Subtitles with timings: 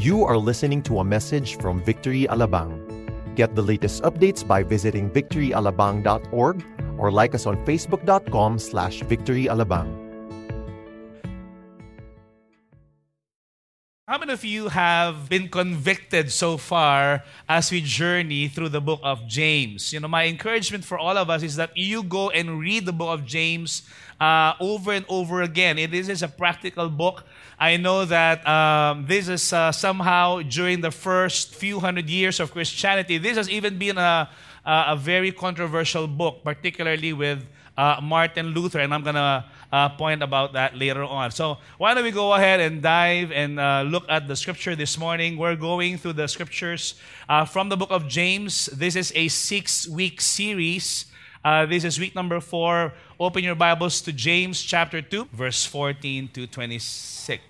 [0.00, 2.72] You are listening to a message from Victory Alabang.
[3.36, 6.64] Get the latest updates by visiting victoryalabang.org
[6.96, 9.92] or like us on facebook.com slash victoryalabang.
[14.08, 19.00] How many of you have been convicted so far as we journey through the book
[19.04, 19.92] of James?
[19.92, 22.92] You know, my encouragement for all of us is that you go and read the
[22.96, 23.82] book of James
[24.18, 25.78] uh, over and over again.
[25.78, 27.24] It is a practical book.
[27.60, 32.52] I know that um, this is uh, somehow during the first few hundred years of
[32.52, 34.30] Christianity, this has even been a,
[34.64, 37.44] a very controversial book, particularly with
[37.76, 41.30] uh, Martin Luther, and I'm going to uh, point about that later on.
[41.32, 44.96] So, why don't we go ahead and dive and uh, look at the scripture this
[44.96, 45.36] morning?
[45.36, 46.94] We're going through the scriptures
[47.28, 48.66] uh, from the book of James.
[48.72, 51.06] This is a six week series.
[51.44, 52.94] Uh, this is week number four.
[53.18, 57.49] Open your Bibles to James chapter 2, verse 14 to 26.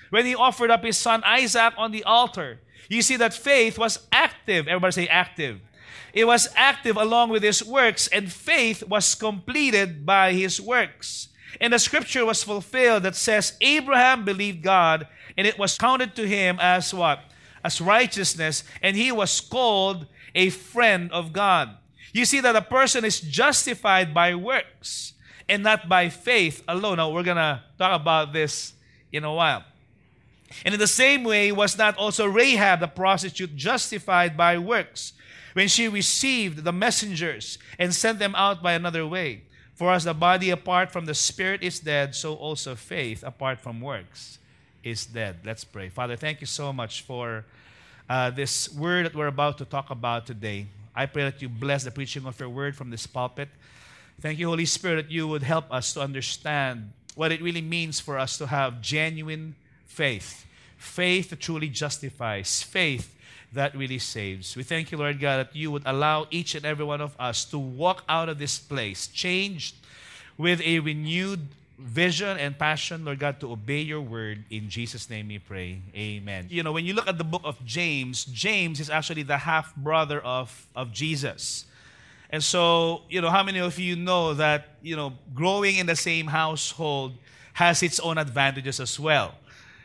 [0.11, 2.59] when he offered up his son Isaac on the altar?
[2.87, 4.67] You see that faith was active.
[4.67, 5.59] Everybody say active.
[6.13, 11.29] It was active along with his works, and faith was completed by his works.
[11.59, 15.07] And the scripture was fulfilled that says, Abraham believed God,
[15.37, 17.19] and it was counted to him as what?
[17.63, 21.77] As righteousness, and he was called a friend of God.
[22.13, 25.13] You see that a person is justified by works
[25.47, 26.97] and not by faith alone.
[26.97, 28.73] Now, we're going to talk about this
[29.11, 29.63] in a while.
[30.65, 35.13] And in the same way, was not also Rahab the prostitute justified by works?
[35.53, 39.43] when she received the messengers and sent them out by another way.
[39.73, 43.81] For as the body apart from the spirit is dead, so also faith apart from
[43.81, 44.37] works
[44.83, 45.37] is dead.
[45.43, 45.89] Let's pray.
[45.89, 47.45] Father, thank you so much for
[48.09, 50.67] uh, this word that we're about to talk about today.
[50.95, 53.49] I pray that you bless the preaching of your word from this pulpit.
[54.19, 57.99] Thank you, Holy Spirit, that you would help us to understand what it really means
[57.99, 59.55] for us to have genuine
[59.91, 60.45] faith.
[60.77, 63.15] Faith that truly justifies, faith
[63.53, 64.55] that really saves.
[64.55, 67.45] We thank you, Lord God, that you would allow each and every one of us
[67.45, 69.75] to walk out of this place changed
[70.37, 71.47] with a renewed
[71.77, 74.45] vision and passion, Lord God, to obey your word.
[74.49, 75.81] In Jesus' name we pray.
[75.95, 76.47] Amen.
[76.49, 79.75] You know, when you look at the book of James, James is actually the half
[79.75, 81.65] brother of, of Jesus.
[82.29, 85.97] And so, you know, how many of you know that, you know, growing in the
[85.97, 87.13] same household
[87.53, 89.35] has its own advantages as well?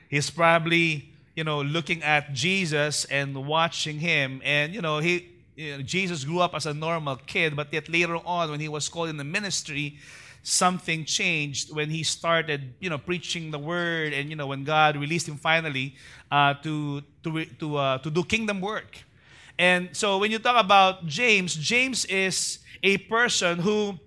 [0.08, 4.40] He's probably you know, looking at Jesus and watching him.
[4.42, 7.88] And, you know, he, you know, Jesus grew up as a normal kid, but yet
[7.90, 9.98] later on, when he was called in the ministry,
[10.42, 14.96] something changed when he started, you know, preaching the word, and you know, when God
[14.96, 15.94] released him finally
[16.30, 19.04] uh, to to to uh, to do kingdom work.
[19.58, 23.98] And so, when you talk about James, James is a person who,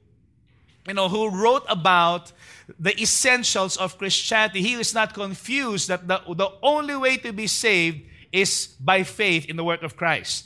[0.88, 2.32] you know, who wrote about
[2.78, 4.62] the essentials of Christianity.
[4.62, 9.46] He is not confused that the, the only way to be saved is by faith
[9.46, 10.46] in the work of Christ.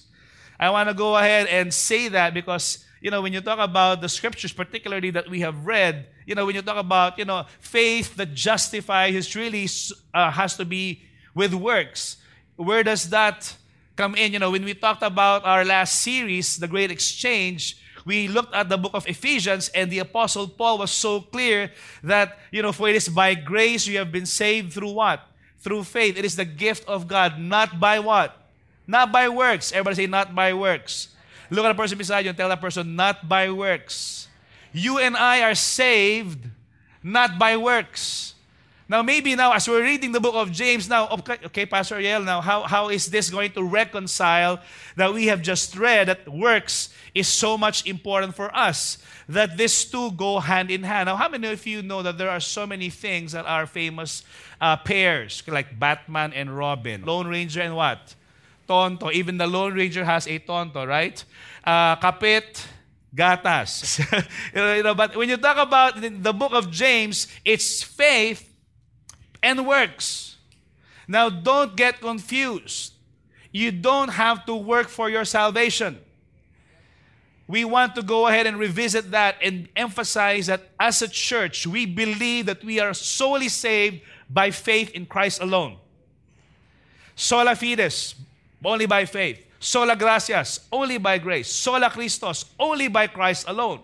[0.59, 4.01] I want to go ahead and say that because, you know, when you talk about
[4.01, 7.45] the scriptures, particularly that we have read, you know, when you talk about, you know,
[7.59, 9.67] faith that justifies, really
[10.13, 11.01] uh, has to be
[11.35, 12.17] with works.
[12.55, 13.55] Where does that
[13.95, 14.31] come in?
[14.31, 18.69] You know, when we talked about our last series, The Great Exchange, we looked at
[18.69, 21.71] the book of Ephesians, and the Apostle Paul was so clear
[22.03, 25.21] that, you know, for it is by grace you have been saved through what?
[25.59, 26.17] Through faith.
[26.17, 28.37] It is the gift of God, not by what?
[28.85, 29.71] Not by works.
[29.71, 31.09] Everybody say, not by works.
[31.49, 34.27] Look at the person beside you and tell that person, not by works.
[34.73, 36.49] You and I are saved
[37.03, 38.32] not by works.
[38.93, 42.21] Now, maybe now, as we're reading the book of James, now, okay, okay Pastor Yale,
[42.21, 44.61] now, how, how is this going to reconcile
[44.97, 49.83] that we have just read that works is so much important for us that these
[49.85, 51.07] two go hand in hand.
[51.07, 54.21] Now, how many of you know that there are so many things that are famous
[54.61, 58.13] uh, pairs, like Batman and Robin, Lone Ranger and what?
[58.67, 59.09] tonto.
[59.09, 61.17] Even the Lone Ranger has a tonto, right?
[61.65, 62.63] Uh, kapit,
[63.15, 63.97] gatas.
[64.77, 68.52] you know, but when you talk about the book of James, it's faith
[69.43, 70.37] and works.
[71.07, 72.93] Now, don't get confused.
[73.51, 75.99] You don't have to work for your salvation.
[77.47, 81.85] We want to go ahead and revisit that and emphasize that as a church, we
[81.85, 85.77] believe that we are solely saved by faith in Christ alone.
[87.15, 88.15] Sola fides,
[88.63, 89.45] only by faith.
[89.59, 91.51] Sola gratias, only by grace.
[91.51, 93.81] Sola Christos, only by Christ alone.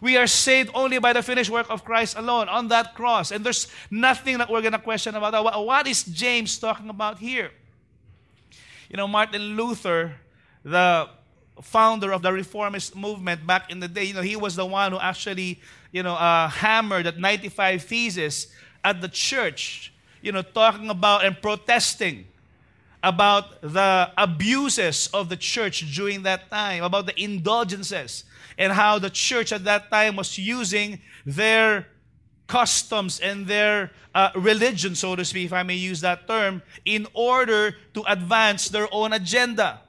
[0.00, 3.32] We are saved only by the finished work of Christ alone on that cross.
[3.32, 5.42] And there's nothing that we're going to question about that.
[5.42, 7.50] What is James talking about here?
[8.88, 10.14] You know, Martin Luther,
[10.62, 11.08] the
[11.62, 14.92] founder of the reformist movement back in the day, you know, he was the one
[14.92, 15.60] who actually,
[15.90, 18.48] you know, uh, hammered that 95 theses
[18.84, 19.92] at the church,
[20.22, 22.26] you know, talking about and protesting
[23.02, 28.24] about the abuses of the church during that time, about the indulgences,
[28.58, 31.86] and how the church at that time was using their
[32.48, 37.06] customs and their uh, religion, so to speak, if I may use that term, in
[37.14, 39.80] order to advance their own agenda.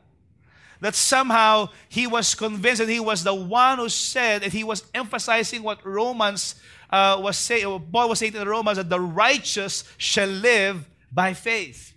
[0.81, 4.83] That somehow he was convinced, and he was the one who said, and he was
[4.93, 6.55] emphasizing what Romans
[6.89, 11.33] uh, was saying, Paul was saying to the Romans, that the righteous shall live by
[11.33, 11.93] faith.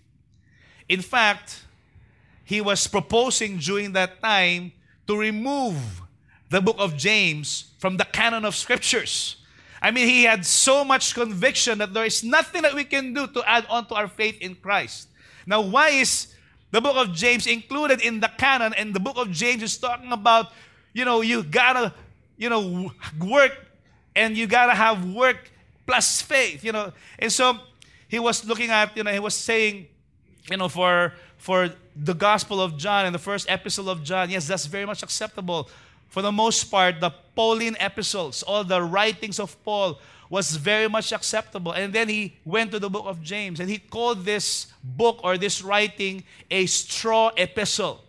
[0.89, 1.63] In fact,
[2.43, 4.73] he was proposing during that time
[5.07, 6.02] to remove
[6.53, 9.37] the book of James from the canon of scriptures.
[9.81, 13.25] I mean, he had so much conviction that there is nothing that we can do
[13.25, 15.09] to add on to our faith in Christ.
[15.47, 16.27] Now, why is
[16.69, 18.75] the book of James included in the canon?
[18.77, 20.53] And the book of James is talking about,
[20.93, 21.91] you know, you gotta,
[22.37, 23.57] you know, work
[24.15, 25.49] and you gotta have work
[25.87, 26.93] plus faith, you know.
[27.17, 27.57] And so
[28.07, 29.87] he was looking at, you know, he was saying,
[30.51, 34.47] you know, for for the Gospel of John and the first epistle of John, yes,
[34.47, 35.67] that's very much acceptable.
[36.13, 39.97] For the most part, the Pauline epistles, all the writings of Paul,
[40.29, 41.71] was very much acceptable.
[41.71, 45.39] And then he went to the book of James and he called this book or
[45.39, 48.03] this writing a straw epistle.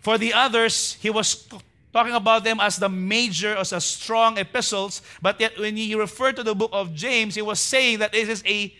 [0.00, 1.46] For the others, he was
[1.92, 5.02] talking about them as the major, as a strong epistles.
[5.20, 8.30] But yet, when he referred to the book of James, he was saying that it
[8.30, 8.74] is a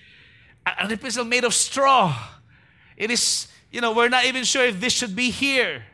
[0.64, 2.16] an epistle made of straw.
[2.96, 5.84] It is, you know, we're not even sure if this should be here.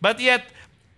[0.00, 0.44] But yet,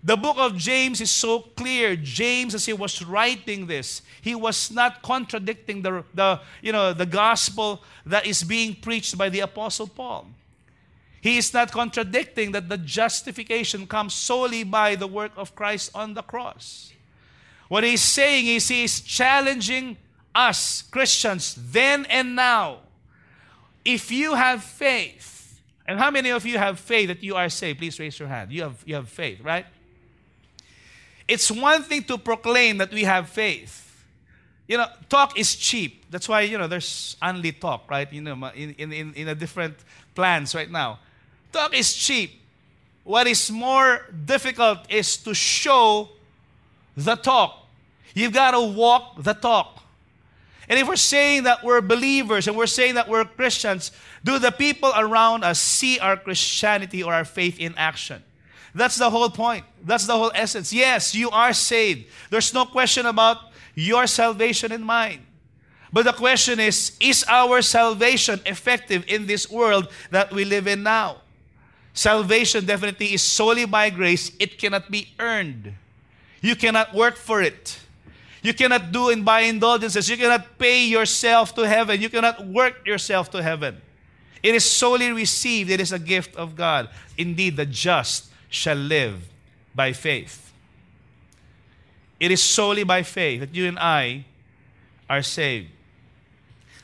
[0.02, 1.94] the book of James is so clear.
[1.94, 7.04] James, as he was writing this, he was not contradicting the, the, you know, the
[7.04, 10.26] gospel that is being preached by the Apostle Paul.
[11.20, 16.14] He is not contradicting that the justification comes solely by the work of Christ on
[16.14, 16.92] the cross.
[17.68, 19.98] What he's saying is he is challenging
[20.34, 22.78] us Christians then and now,
[23.84, 27.80] if you have faith, and how many of you have faith that you are saved?
[27.80, 28.50] Please raise your hand.
[28.50, 29.66] You have, you have faith, right?
[31.30, 34.04] It's one thing to proclaim that we have faith.
[34.66, 36.10] You know, talk is cheap.
[36.10, 38.12] That's why, you know, there's only talk, right?
[38.12, 39.76] You know, in, in, in a different
[40.12, 40.98] plans right now.
[41.52, 42.40] Talk is cheap.
[43.04, 46.08] What is more difficult is to show
[46.96, 47.64] the talk.
[48.12, 49.84] You've got to walk the talk.
[50.68, 53.92] And if we're saying that we're believers and we're saying that we're Christians,
[54.24, 58.24] do the people around us see our Christianity or our faith in action?
[58.74, 59.64] That's the whole point.
[59.84, 60.72] That's the whole essence.
[60.72, 62.06] Yes, you are saved.
[62.30, 63.38] There's no question about
[63.74, 65.26] your salvation in mind.
[65.92, 70.82] But the question is is our salvation effective in this world that we live in
[70.82, 71.22] now?
[71.92, 75.74] Salvation definitely is solely by grace, it cannot be earned.
[76.40, 77.80] You cannot work for it.
[78.42, 80.08] You cannot do it by indulgences.
[80.08, 82.00] You cannot pay yourself to heaven.
[82.00, 83.82] You cannot work yourself to heaven.
[84.42, 85.68] It is solely received.
[85.68, 86.88] It is a gift of God.
[87.18, 89.28] Indeed, the just shall live
[89.74, 90.52] by faith.
[92.18, 94.26] It is solely by faith that you and I
[95.08, 95.68] are saved.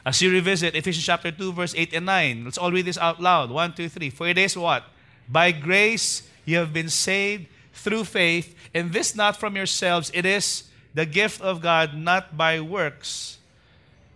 [0.07, 3.21] As you revisit Ephesians chapter 2, verse 8 and 9, let's all read this out
[3.21, 3.51] loud.
[3.51, 4.09] One, two, three.
[4.09, 4.85] For it is what?
[5.29, 10.71] By grace you have been saved through faith, and this not from yourselves, it is
[10.95, 13.39] the gift of God, not by works,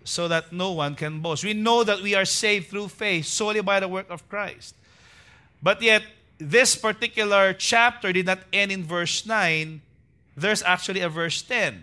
[0.05, 1.45] so that no one can boast.
[1.45, 4.75] We know that we are saved through faith solely by the work of Christ.
[5.63, 6.05] But yet,
[6.41, 9.81] this particular chapter did not end in verse 9.
[10.37, 11.83] There's actually a verse 10.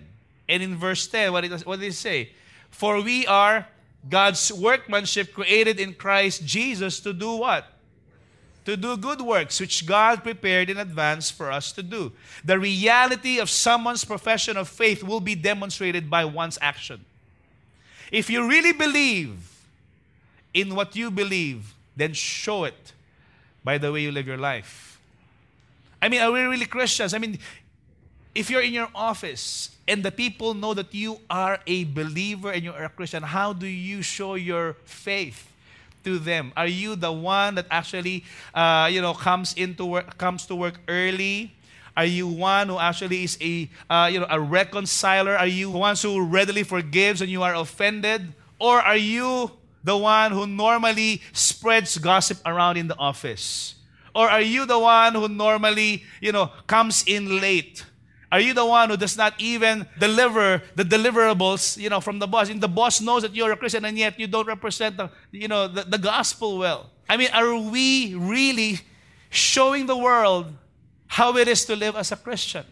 [0.50, 2.32] And in verse 10, what, it, what did it say?
[2.70, 3.68] For we are
[4.10, 7.66] God's workmanship created in Christ Jesus to do what?
[8.68, 12.12] to do good works which God prepared in advance for us to do.
[12.44, 17.06] The reality of someone's profession of faith will be demonstrated by one's action.
[18.12, 19.38] If you really believe
[20.54, 22.92] in what you believe, then show it
[23.68, 24.98] by the way you live your life.
[26.02, 27.14] I mean, are we really Christians?
[27.14, 27.38] I mean,
[28.34, 32.64] if you're in your office and the people know that you are a believer and
[32.64, 35.52] you're a Christian, how do you show your faith
[36.06, 36.54] to them?
[36.56, 38.24] Are you the one that actually,
[38.56, 41.52] uh, you know, comes into work, comes to work early?
[41.98, 45.36] Are you one who actually is a, uh, you know, a reconciler?
[45.36, 48.32] Are you one who readily forgives when you are offended?
[48.60, 49.52] Or are you
[49.84, 53.76] the one who normally spreads gossip around in the office?
[54.14, 57.86] Or are you the one who normally, you know, comes in late?
[58.32, 62.28] Are you the one who does not even deliver the deliverables, you know, from the
[62.28, 62.50] boss?
[62.50, 65.48] And the boss knows that you're a Christian and yet you don't represent the, you
[65.48, 66.90] know, the, the gospel well.
[67.08, 68.82] I mean, are we really
[69.30, 70.54] showing the world
[71.08, 72.66] how it is to live as a Christian?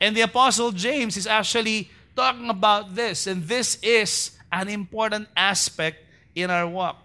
[0.00, 5.98] And the apostle James is actually talking about this, and this is an important aspect
[6.34, 7.02] in our walk.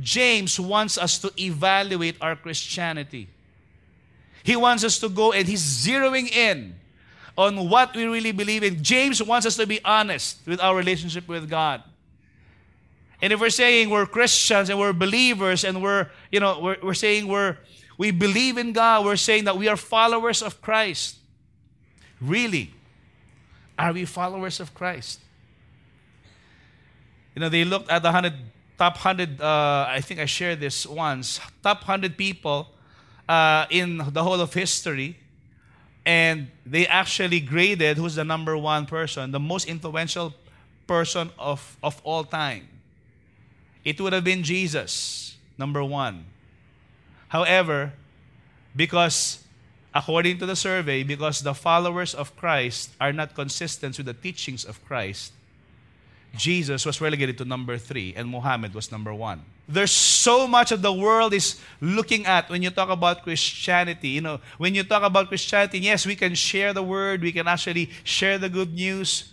[0.00, 3.28] James wants us to evaluate our Christianity.
[4.42, 6.74] He wants us to go and he's zeroing in
[7.36, 8.82] on what we really believe in.
[8.82, 11.82] James wants us to be honest with our relationship with God.
[13.22, 16.94] And if we're saying we're Christians and we're believers and we're, you know, we're, we're
[16.94, 17.58] saying we're,
[17.98, 21.16] we believe in God, we're saying that we are followers of Christ.
[22.20, 22.72] Really,
[23.78, 25.20] are we followers of Christ?
[27.34, 28.34] You know, they looked at the 100,
[28.78, 32.68] top 100, uh, I think I shared this once, top 100 people
[33.28, 35.16] uh, in the whole of history
[36.04, 40.34] and they actually graded who's the number one person, the most influential
[40.86, 42.66] person of, of all time.
[43.84, 46.24] It would have been Jesus, number one.
[47.28, 47.92] However,
[48.74, 49.44] because
[49.94, 54.64] according to the survey, because the followers of Christ are not consistent with the teachings
[54.64, 55.32] of Christ,
[56.36, 59.42] Jesus was relegated to number three and Muhammad was number one.
[59.68, 64.08] There's so much of the world is looking at when you talk about Christianity.
[64.08, 67.46] You know, when you talk about Christianity, yes, we can share the word, we can
[67.46, 69.32] actually share the good news,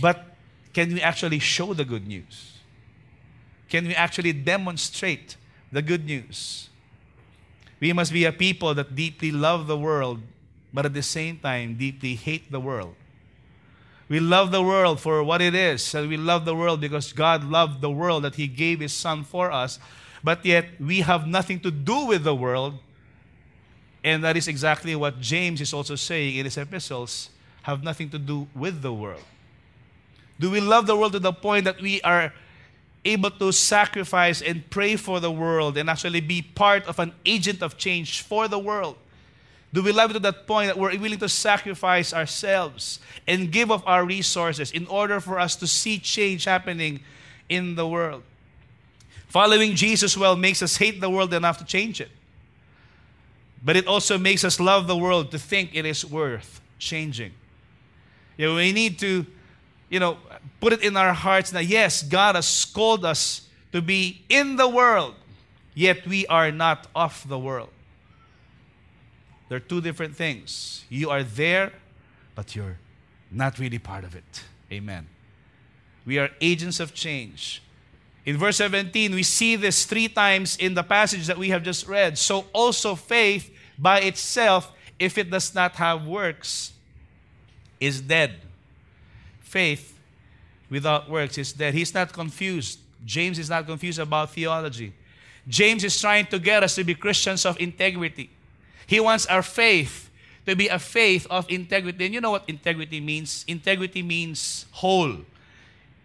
[0.00, 0.36] but
[0.72, 2.58] can we actually show the good news?
[3.68, 5.36] Can we actually demonstrate
[5.70, 6.68] the good news?
[7.80, 10.20] We must be a people that deeply love the world,
[10.72, 12.94] but at the same time deeply hate the world.
[14.10, 17.44] We love the world for what it is, and we love the world because God
[17.44, 19.78] loved the world that He gave His Son for us.
[20.24, 22.74] But yet, we have nothing to do with the world.
[24.02, 27.30] And that is exactly what James is also saying in his epistles
[27.62, 29.22] have nothing to do with the world.
[30.40, 32.32] Do we love the world to the point that we are
[33.04, 37.62] able to sacrifice and pray for the world and actually be part of an agent
[37.62, 38.96] of change for the world?
[39.72, 43.70] Do we love it to that point that we're willing to sacrifice ourselves and give
[43.70, 47.00] of our resources in order for us to see change happening
[47.48, 48.22] in the world?
[49.28, 52.10] Following Jesus well makes us hate the world enough to change it.
[53.62, 57.32] But it also makes us love the world to think it is worth changing.
[58.36, 59.24] You know, we need to,
[59.88, 60.16] you know,
[60.60, 64.68] put it in our hearts that yes, God has called us to be in the
[64.68, 65.14] world,
[65.74, 67.68] yet we are not of the world.
[69.50, 70.84] They're two different things.
[70.88, 71.72] You are there,
[72.36, 72.78] but you're
[73.32, 74.44] not really part of it.
[74.70, 75.08] Amen.
[76.06, 77.60] We are agents of change.
[78.24, 81.88] In verse 17, we see this three times in the passage that we have just
[81.88, 82.16] read.
[82.16, 86.72] So also faith by itself, if it does not have works,
[87.80, 88.36] is dead.
[89.40, 89.98] Faith
[90.70, 91.74] without works is dead.
[91.74, 92.78] He's not confused.
[93.04, 94.92] James is not confused about theology.
[95.48, 98.30] James is trying to get us to be Christians of integrity.
[98.90, 100.10] He wants our faith
[100.46, 102.06] to be a faith of integrity.
[102.06, 103.44] And you know what integrity means?
[103.46, 105.18] Integrity means whole.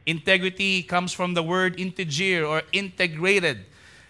[0.05, 3.65] Integrity comes from the word integer or integrated.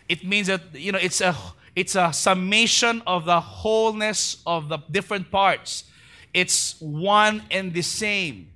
[0.09, 1.33] It means that you know it's a
[1.73, 5.85] it's a summation of the wholeness of the different parts.
[6.33, 8.49] It's one and the same.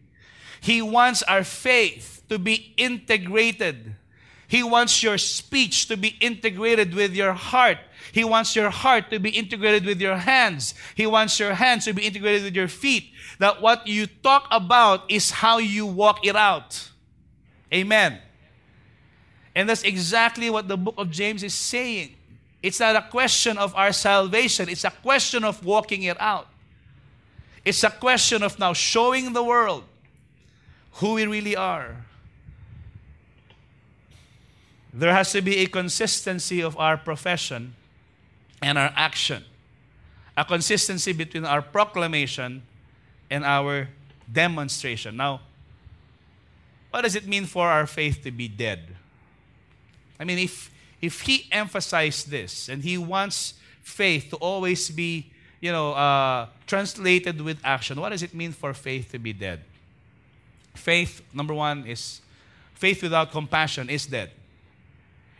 [0.59, 3.95] He wants our faith to be integrated.
[4.49, 7.77] He wants your speech to be integrated with your heart.
[8.11, 10.73] He wants your heart to be integrated with your hands.
[10.95, 13.11] He wants your hands to be integrated with your feet.
[13.39, 16.89] That what you talk about is how you walk it out.
[17.73, 18.19] Amen.
[19.55, 22.15] And that's exactly what the book of James is saying.
[22.61, 26.47] It's not a question of our salvation, it's a question of walking it out.
[27.63, 29.83] It's a question of now showing the world
[30.93, 32.05] who we really are.
[34.93, 37.75] There has to be a consistency of our profession
[38.61, 39.43] and our action.
[40.35, 42.63] A consistency between our proclamation
[43.29, 43.89] and our
[44.31, 45.17] demonstration.
[45.17, 45.41] Now,
[46.91, 48.95] what does it mean for our faith to be dead?
[50.19, 55.71] I mean, if, if he emphasized this and he wants faith to always be, you
[55.71, 59.61] know, uh, translated with action, what does it mean for faith to be dead?
[60.73, 62.21] Faith, number one, is
[62.73, 64.31] faith without compassion is dead.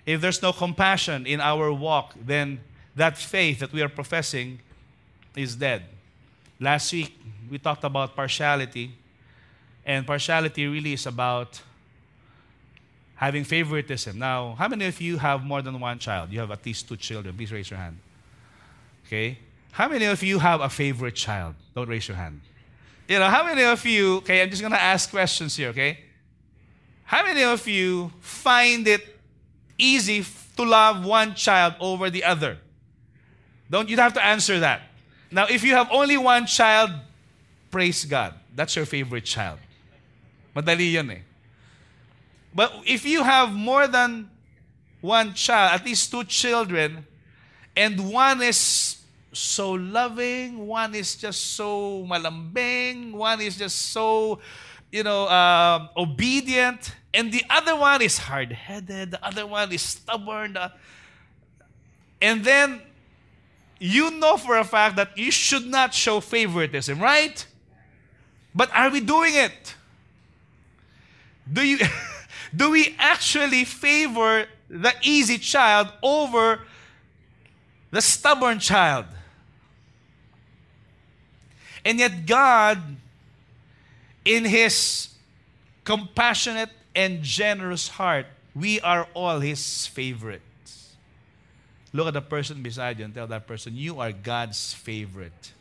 [0.05, 2.59] If there's no compassion in our walk, then
[2.99, 4.59] that faith that we are professing
[5.33, 5.83] is dead.
[6.59, 7.17] Last week,
[7.49, 8.91] we talked about partiality,
[9.85, 11.61] and partiality really is about
[13.15, 14.19] having favoritism.
[14.19, 16.29] Now, how many of you have more than one child?
[16.33, 17.33] You have at least two children.
[17.37, 17.97] Please raise your hand.
[19.07, 19.37] Okay?
[19.71, 21.55] How many of you have a favorite child?
[21.73, 22.41] Don't raise your hand.
[23.07, 25.99] You know, how many of you, okay, I'm just going to ask questions here, okay?
[27.05, 29.17] How many of you find it
[29.77, 30.25] easy
[30.57, 32.57] to love one child over the other?
[33.69, 34.81] Don't you have to answer that.
[35.31, 36.91] Now, if you have only one child,
[37.69, 38.33] praise God.
[38.55, 39.59] That's your favorite child.
[40.55, 41.19] Madali yun eh.
[42.53, 44.29] But if you have more than
[45.01, 47.05] one child, at least two children,
[47.75, 48.97] and one is
[49.31, 54.39] so loving, one is just so malambing, one is just so,
[54.91, 59.83] you know, uh, obedient, and the other one is hard headed, the other one is
[59.83, 60.57] stubborn.
[62.21, 62.81] And then
[63.79, 67.45] you know for a fact that you should not show favoritism, right?
[68.53, 69.75] But are we doing it?
[71.51, 71.79] Do you
[72.55, 76.61] do we actually favor the easy child over
[77.91, 79.05] the stubborn child?
[81.85, 82.79] And yet God
[84.25, 85.09] in his
[85.83, 90.43] compassionate and generous heart, we are all his favorites.
[91.91, 95.53] Look at the person beside you and tell that person, You are God's favorite.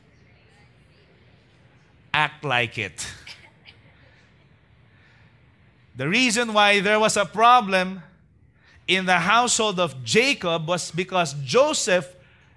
[2.13, 3.07] Act like it.
[5.97, 8.03] The reason why there was a problem
[8.87, 12.15] in the household of Jacob was because Joseph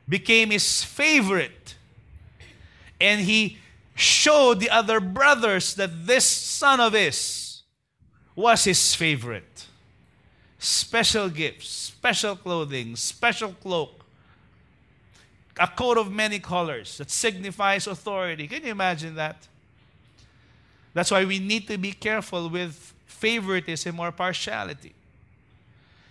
[0.08, 1.76] became his favorite.
[3.00, 3.58] And he
[3.96, 7.64] showed the other brothers that this son of his
[8.36, 9.68] was his favorite.
[10.64, 14.06] Special gifts, special clothing, special cloak,
[15.60, 18.48] a coat of many colors that signifies authority.
[18.48, 19.48] Can you imagine that?
[20.94, 24.94] That's why we need to be careful with favoritism or partiality.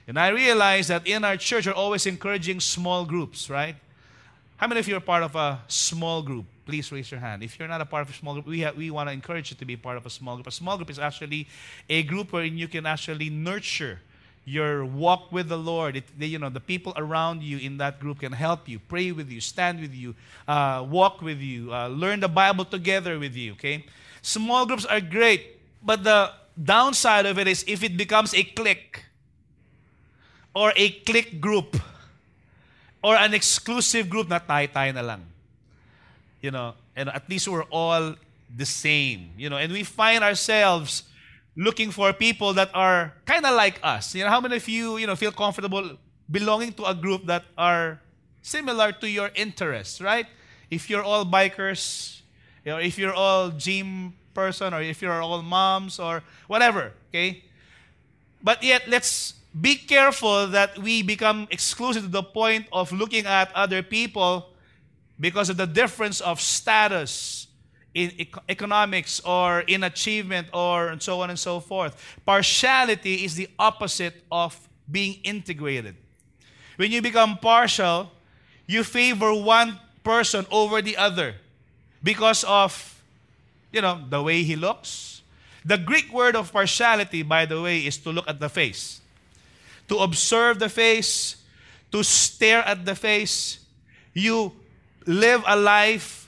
[0.09, 3.77] And I realize that in our church, we're always encouraging small groups, right?
[4.57, 6.47] How many of you are part of a small group?
[6.67, 7.45] Please raise your hand.
[7.45, 9.53] If you're not a part of a small group, we, have, we want to encourage
[9.53, 10.49] you to be part of a small group.
[10.49, 11.47] A small group is actually
[11.89, 14.01] a group wherein you can actually nurture
[14.45, 15.97] your walk with the Lord.
[15.97, 19.31] It, you know, the people around you in that group can help you, pray with
[19.31, 20.15] you, stand with you,
[20.49, 23.53] uh, walk with you, uh, learn the Bible together with you.
[23.53, 23.85] Okay,
[24.23, 26.31] small groups are great, but the
[26.63, 29.05] downside of it is if it becomes a clique
[30.55, 31.77] or a clique group
[33.03, 35.23] or an exclusive group na tayo-tayo na lang.
[36.41, 38.17] You know, and at least we're all
[38.57, 39.31] the same.
[39.37, 41.05] You know, and we find ourselves
[41.61, 44.15] looking for people that are kind of like us.
[44.15, 45.99] You know, how many of you, you know, feel comfortable
[46.31, 48.01] belonging to a group that are
[48.41, 50.25] similar to your interests, right?
[50.71, 52.23] If you're all bikers,
[52.65, 57.45] or if you're all gym person, or if you're all moms, or whatever, okay?
[58.43, 63.53] But yet, let's be careful that we become exclusive to the point of looking at
[63.53, 64.49] other people
[65.19, 67.40] because of the difference of status,
[67.95, 71.97] in economics or in achievement or and so on and so forth.
[72.25, 75.97] Partiality is the opposite of being integrated.
[76.77, 78.11] When you become partial,
[78.67, 81.35] you favor one person over the other
[82.03, 83.03] because of
[83.73, 85.23] you know the way he looks.
[85.65, 89.01] The Greek word of partiality by the way is to look at the face.
[89.89, 91.37] To observe the face,
[91.93, 93.59] to stare at the face.
[94.15, 94.53] You
[95.07, 96.20] live a life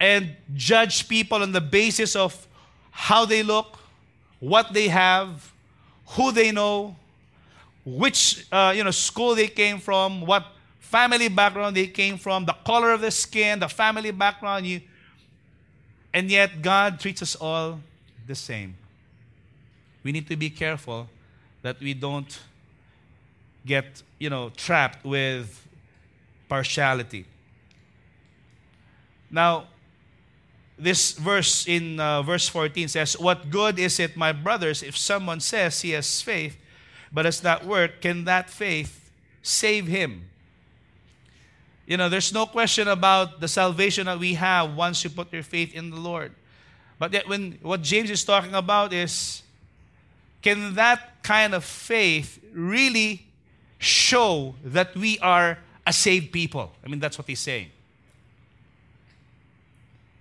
[0.00, 2.46] and judge people on the basis of
[2.90, 3.78] how they look,
[4.40, 5.52] what they have,
[6.10, 6.96] who they know,
[7.84, 10.46] which uh, you know school they came from, what
[10.80, 14.66] family background they came from, the color of the skin, the family background.
[14.66, 14.80] You,
[16.12, 17.80] and yet God treats us all
[18.26, 18.76] the same.
[20.02, 21.08] We need to be careful
[21.62, 22.38] that we don't
[23.66, 25.66] get you know trapped with
[26.48, 27.26] partiality.
[29.30, 29.66] Now,
[30.78, 35.40] this verse in uh, verse 14 says, What good is it, my brothers, if someone
[35.40, 36.56] says he has faith,
[37.12, 38.00] but does not work?
[38.00, 39.10] Can that faith
[39.42, 40.24] save him?
[41.86, 45.42] You know, there's no question about the salvation that we have once you put your
[45.42, 46.32] faith in the Lord.
[46.98, 49.42] But yet, when what James is talking about is,
[50.42, 53.26] can that kind of faith really
[53.78, 56.72] show that we are a saved people.
[56.84, 57.70] I mean, that's what he's saying.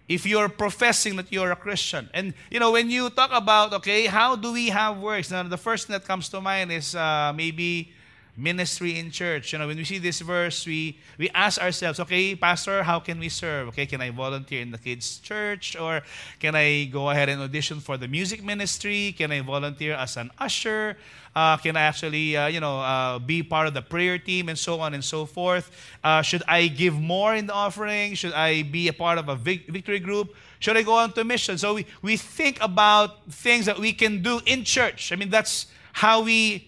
[0.08, 4.06] If you're professing that you're a Christian, and you know, when you talk about, okay,
[4.06, 5.32] how do we have works?
[5.32, 7.92] Now, the first thing that comes to mind is uh, maybe
[8.38, 9.52] ministry in church.
[9.52, 13.20] You know, when we see this verse, we, we ask ourselves, okay, Pastor, how can
[13.20, 13.70] we serve?
[13.70, 15.76] Okay, can I volunteer in the kids' church?
[15.76, 16.04] Or
[16.40, 19.16] can I go ahead and audition for the music ministry?
[19.18, 20.98] Can I volunteer as an usher?
[21.36, 24.58] Uh, can I actually, uh, you know, uh, be part of the prayer team and
[24.58, 25.72] so on and so forth?
[26.04, 28.14] Uh, should I give more in the offering?
[28.14, 30.36] Should I be a part of a victory group?
[30.60, 31.58] Should I go on to mission?
[31.58, 35.12] So we, we think about things that we can do in church.
[35.12, 36.67] I mean, that's how we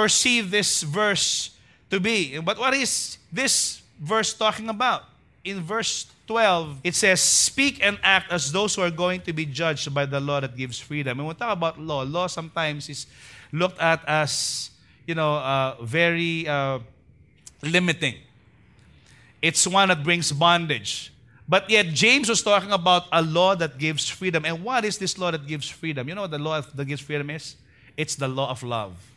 [0.00, 1.50] perceive this verse
[1.90, 2.38] to be.
[2.40, 5.04] But what is this verse talking about?
[5.44, 9.44] In verse 12, it says, Speak and act as those who are going to be
[9.44, 11.18] judged by the law that gives freedom.
[11.18, 13.06] And when we talk about law, law sometimes is
[13.52, 14.70] looked at as,
[15.06, 16.78] you know, uh, very uh,
[17.62, 18.14] limiting.
[19.42, 21.12] It's one that brings bondage.
[21.46, 24.46] But yet, James was talking about a law that gives freedom.
[24.46, 26.08] And what is this law that gives freedom?
[26.08, 27.56] You know what the law that gives freedom is?
[27.96, 29.09] It's the law of love.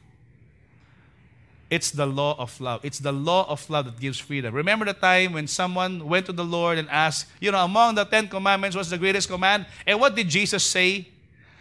[1.74, 2.86] It's the law of love.
[2.86, 4.54] It's the law of love that gives freedom.
[4.54, 8.06] Remember the time when someone went to the Lord and asked, you know, among the
[8.06, 9.66] Ten Commandments, what's the greatest command?
[9.88, 11.08] And what did Jesus say?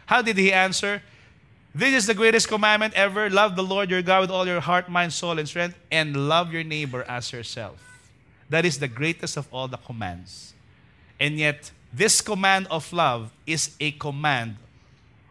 [0.04, 1.02] How did he answer?
[1.74, 3.30] This is the greatest commandment ever.
[3.30, 6.52] Love the Lord your God with all your heart, mind, soul, and strength, and love
[6.52, 7.80] your neighbor as yourself.
[8.50, 10.52] That is the greatest of all the commands.
[11.18, 14.56] And yet, this command of love is a command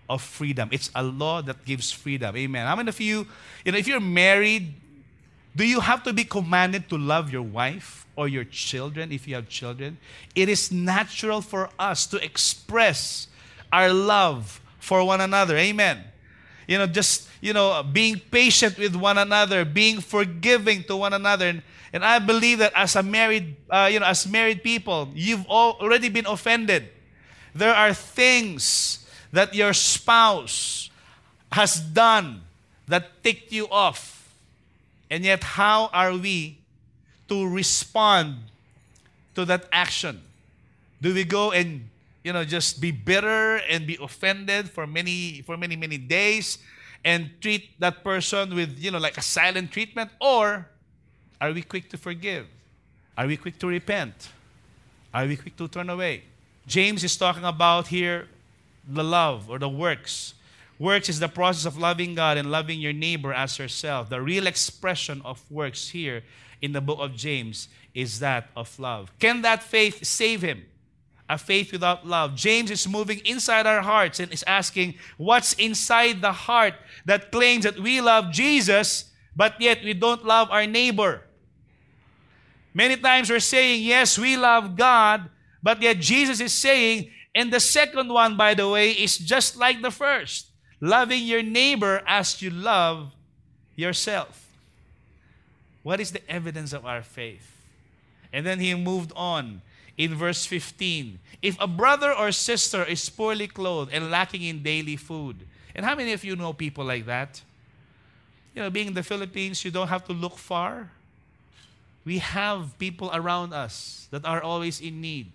[0.09, 0.69] of freedom.
[0.71, 2.35] It's a law that gives freedom.
[2.35, 2.65] Amen.
[2.65, 3.27] How many of you,
[3.65, 4.73] you know, if you're married,
[5.55, 9.35] do you have to be commanded to love your wife or your children if you
[9.35, 9.97] have children?
[10.35, 13.27] It is natural for us to express
[13.71, 15.57] our love for one another.
[15.57, 16.03] Amen.
[16.67, 21.47] You know, just, you know, being patient with one another, being forgiving to one another.
[21.47, 21.61] And,
[21.91, 26.09] and I believe that as a married, uh, you know, as married people, you've already
[26.09, 26.87] been offended.
[27.53, 29.00] There are things
[29.31, 30.89] that your spouse
[31.51, 32.41] has done
[32.87, 34.33] that ticked you off.
[35.09, 36.57] And yet, how are we
[37.27, 38.37] to respond
[39.35, 40.21] to that action?
[41.01, 41.89] Do we go and
[42.23, 46.59] you know just be bitter and be offended for many for many many days
[47.03, 50.67] and treat that person with you know like a silent treatment or
[51.41, 52.45] are we quick to forgive?
[53.17, 54.29] Are we quick to repent?
[55.13, 56.23] Are we quick to turn away?
[56.67, 58.27] James is talking about here
[58.87, 60.33] the love or the works.
[60.79, 64.09] Works is the process of loving God and loving your neighbor as yourself.
[64.09, 66.23] The real expression of works here
[66.61, 69.11] in the book of James is that of love.
[69.19, 70.65] Can that faith save him?
[71.29, 72.35] A faith without love.
[72.35, 76.73] James is moving inside our hearts and is asking, What's inside the heart
[77.05, 81.21] that claims that we love Jesus, but yet we don't love our neighbor?
[82.73, 85.29] Many times we're saying, Yes, we love God,
[85.63, 89.81] but yet Jesus is saying, and the second one, by the way, is just like
[89.81, 90.47] the first
[90.81, 93.11] loving your neighbor as you love
[93.75, 94.49] yourself.
[95.83, 97.47] What is the evidence of our faith?
[98.33, 99.61] And then he moved on
[99.97, 101.19] in verse 15.
[101.41, 105.95] If a brother or sister is poorly clothed and lacking in daily food, and how
[105.95, 107.41] many of you know people like that?
[108.53, 110.91] You know, being in the Philippines, you don't have to look far.
[112.03, 115.31] We have people around us that are always in need.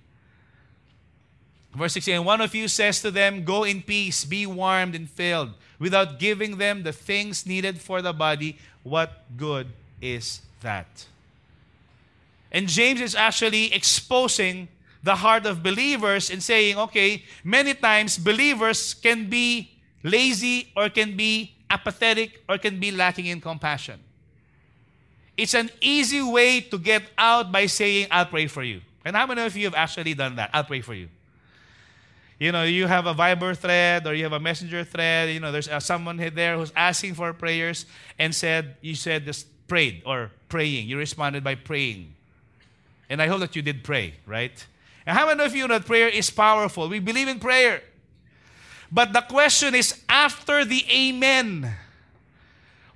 [1.77, 5.09] Verse 16, and one of you says to them, Go in peace, be warmed and
[5.09, 8.57] filled, without giving them the things needed for the body.
[8.83, 9.69] What good
[10.01, 11.05] is that?
[12.51, 14.69] And James is actually exposing
[15.03, 19.71] the heart of believers and saying, okay, many times believers can be
[20.03, 24.01] lazy or can be apathetic or can be lacking in compassion.
[25.37, 28.81] It's an easy way to get out by saying, I'll pray for you.
[29.05, 30.49] And how many of you have actually done that?
[30.55, 31.09] I'll pray for you
[32.39, 35.51] you know, you have a Viber thread or you have a messenger thread, you know,
[35.51, 37.87] there's uh, someone there who's asking for prayers
[38.19, 40.89] and said, you said just prayed or praying.
[40.89, 42.15] You responded by praying.
[43.09, 44.67] And I hope that you did pray, right?
[45.07, 46.89] And how many of you know that prayer is powerful?
[46.89, 47.83] We believe in prayer.
[48.93, 51.73] But the question is after the amen.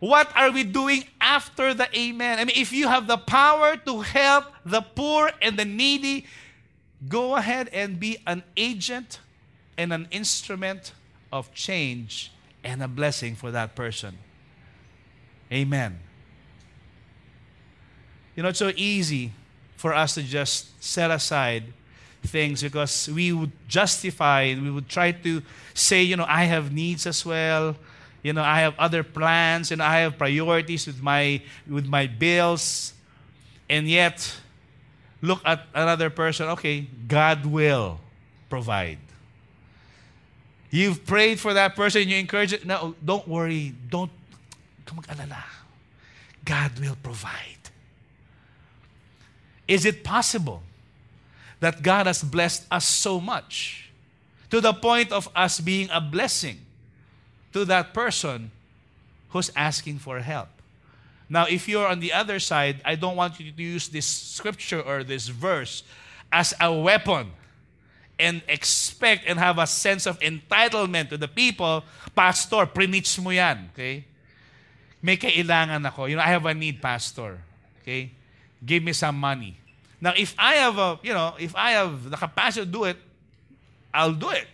[0.01, 2.39] What are we doing after the amen?
[2.39, 6.27] I mean, if you have the power to help the poor and the needy,
[7.09, 9.19] go ahead and be an agent
[9.81, 10.93] and an instrument
[11.33, 12.31] of change
[12.63, 14.19] and a blessing for that person.
[15.51, 15.99] Amen.
[18.37, 19.33] You know, it's so easy
[19.77, 21.65] for us to just set aside
[22.27, 26.71] things because we would justify and we would try to say, you know, I have
[26.73, 27.75] needs as well.
[28.23, 32.93] You know, I have other plans and I have priorities with my with my bills.
[33.71, 34.37] And yet,
[35.23, 37.99] look at another person, okay, God will
[38.51, 38.99] provide.
[40.71, 42.65] You've prayed for that person, you encourage it.
[42.65, 43.75] No, don't worry.
[43.89, 44.11] Don't
[45.09, 45.45] alala.
[46.45, 47.59] God will provide.
[49.69, 50.63] Is it possible
[51.61, 53.91] that God has blessed us so much
[54.51, 56.59] to the point of us being a blessing
[57.53, 58.51] to that person
[59.31, 60.49] who's asking for help?
[61.29, 64.81] Now, if you're on the other side, I don't want you to use this scripture
[64.81, 65.85] or this verse
[66.33, 67.31] as a weapon
[68.21, 71.83] and expect and have a sense of entitlement to the people,
[72.15, 73.73] Pastor, preach mo yan.
[73.73, 74.05] Okay?
[75.01, 76.05] May kailangan ako.
[76.05, 77.41] You know, I have a need, Pastor.
[77.81, 78.13] Okay?
[78.61, 79.57] Give me some money.
[80.01, 82.97] Now, if I have a, you know, if I have the capacity to do it,
[83.93, 84.47] I'll do it.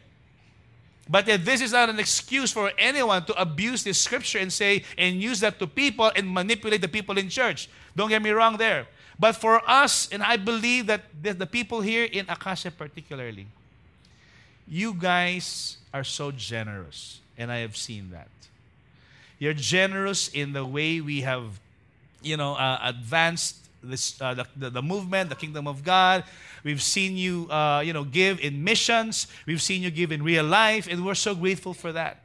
[1.09, 5.23] But this is not an excuse for anyone to abuse this scripture and say, and
[5.23, 7.71] use that to people and manipulate the people in church.
[7.95, 8.89] Don't get me wrong there.
[9.19, 13.47] But for us, and I believe that the people here in Acacia particularly,
[14.69, 18.29] you guys are so generous, and I have seen that.
[19.39, 21.61] You're generous in the way we have,
[22.23, 26.25] you know, uh, advanced this, uh, the, the, movement, the kingdom of God.
[26.65, 29.29] We've seen you, uh, you know, give in missions.
[29.47, 32.25] We've seen you give in real life, and we're so grateful for that.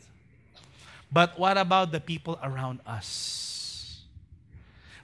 [1.12, 4.02] But what about the people around us?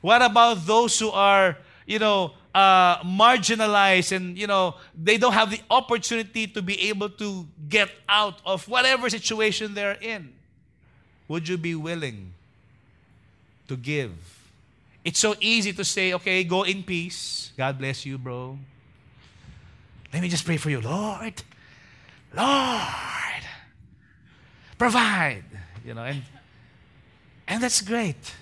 [0.02, 5.52] What about those who are, you know, uh, marginalized and, you know, they don't have
[5.52, 10.34] the opportunity to be able to get out of whatever situation they're in?
[11.28, 12.34] Would you be willing
[13.68, 14.12] to give?
[15.06, 17.52] It's so easy to say, okay, go in peace.
[17.56, 18.58] God bless you, bro.
[20.12, 20.82] Let me just pray for you.
[20.82, 21.44] Lord,
[22.36, 23.44] Lord,
[24.80, 25.44] provide.
[25.86, 26.24] You know, and,
[27.48, 28.34] and that's great.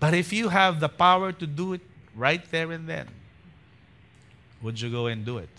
[0.00, 1.82] But if you have the power to do it
[2.16, 3.06] right there and then,
[4.62, 5.50] would you go and do it?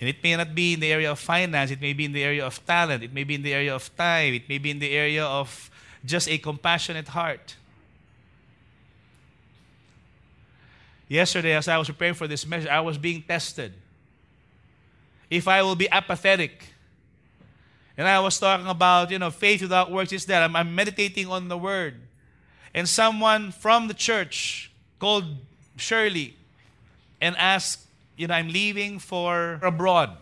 [0.00, 2.24] And it may not be in the area of finance, it may be in the
[2.24, 4.80] area of talent, it may be in the area of time, it may be in
[4.80, 5.70] the area of
[6.04, 7.54] just a compassionate heart.
[11.06, 13.74] Yesterday, as I was preparing for this message, I was being tested.
[15.28, 16.69] If I will be apathetic.
[18.00, 21.26] And I was talking about, you know, faith without works is that I'm, I'm meditating
[21.28, 22.00] on the word.
[22.72, 25.26] And someone from the church called
[25.76, 26.34] Shirley
[27.20, 27.80] and asked,
[28.16, 30.16] you know, I'm leaving for abroad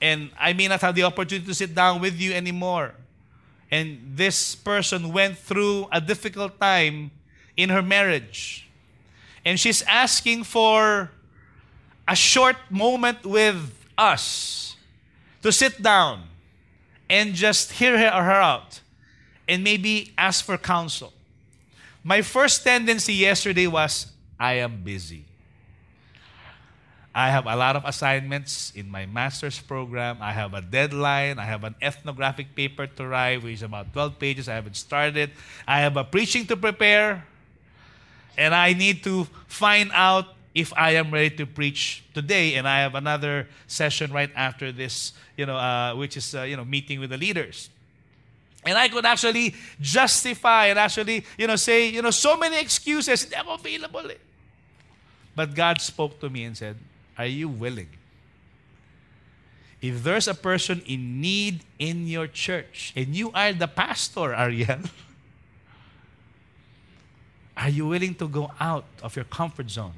[0.00, 2.94] and I may not have the opportunity to sit down with you anymore.
[3.68, 7.10] And this person went through a difficult time
[7.56, 8.68] in her marriage.
[9.44, 11.10] And she's asking for
[12.06, 14.76] a short moment with us
[15.42, 16.28] to sit down
[17.14, 18.80] and just hear her, her out
[19.46, 21.12] and maybe ask for counsel.
[22.02, 25.24] My first tendency yesterday was I am busy.
[27.14, 30.18] I have a lot of assignments in my master's program.
[30.20, 31.38] I have a deadline.
[31.38, 34.48] I have an ethnographic paper to write, which is about 12 pages.
[34.48, 35.30] I haven't started.
[35.68, 37.24] I have a preaching to prepare.
[38.36, 42.54] And I need to find out if I am ready to preach today.
[42.54, 46.56] And I have another session right after this, you know, uh, which is, uh, you
[46.56, 47.70] know, meeting with the leaders.
[48.64, 53.26] And I could actually justify and actually, you know, say, you know, so many excuses.
[53.36, 54.10] I'm available.
[55.36, 56.76] But God spoke to me and said,
[57.18, 57.88] are you willing?
[59.82, 64.78] If there's a person in need in your church and you are the pastor, Ariel,
[67.56, 69.92] are you willing to go out of your comfort zone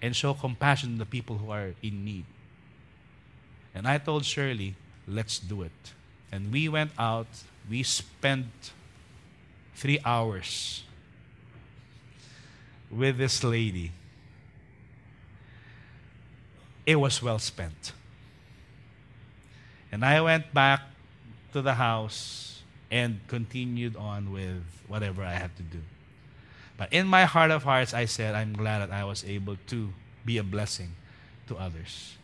[0.00, 2.24] and show compassion to the people who are in need?
[3.74, 4.74] And I told Shirley,
[5.06, 5.92] let's do it.
[6.32, 7.28] And we went out,
[7.68, 8.72] we spent
[9.74, 10.82] three hours
[12.90, 13.92] with this lady
[16.88, 17.92] it was well spent.
[19.92, 20.80] And I went back
[21.52, 25.82] to the house and continued on with whatever I had to do.
[26.78, 29.92] But in my heart of hearts, I said, I'm glad that I was able to
[30.24, 30.94] be a blessing
[31.48, 32.16] to others.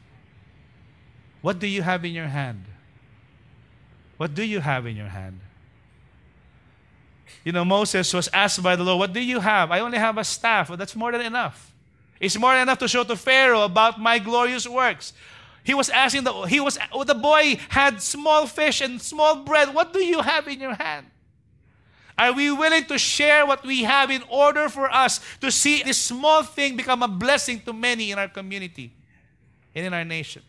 [1.42, 2.64] What do you have in your hand?
[4.16, 5.40] What do you have in your hand?
[7.44, 9.70] You know, Moses was asked by the Lord, What do you have?
[9.72, 10.68] I only have a staff.
[10.68, 11.72] Well, that's more than enough.
[12.20, 15.12] It's more than enough to show to Pharaoh about my glorious works.
[15.64, 19.74] He was asking the he was the boy had small fish and small bread.
[19.74, 21.06] What do you have in your hand?
[22.16, 25.98] Are we willing to share what we have in order for us to see this
[25.98, 28.92] small thing become a blessing to many in our community
[29.74, 30.42] and in our nation?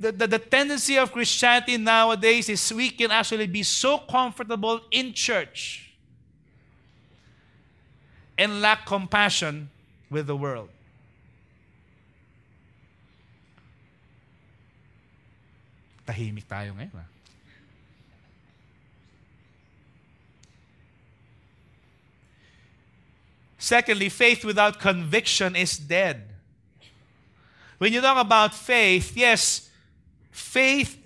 [0.00, 5.12] the, the, the tendency of Christianity nowadays is we can actually be so comfortable in
[5.12, 5.92] church
[8.38, 9.68] and lack compassion
[10.08, 10.70] with the world.
[16.08, 16.96] Tahimik tayo ngayon.
[16.96, 17.09] Ha?
[23.60, 26.22] Secondly, faith without conviction is dead.
[27.76, 29.68] When you talk about faith, yes,
[30.30, 30.98] faith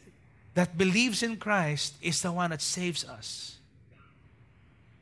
[0.55, 3.57] that believes in Christ is the one that saves us.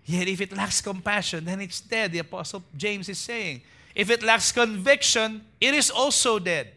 [0.06, 2.12] Yet if it lacks compassion, then it's dead.
[2.12, 3.60] The Apostle James is saying.
[3.94, 6.68] If it lacks conviction, it is also dead.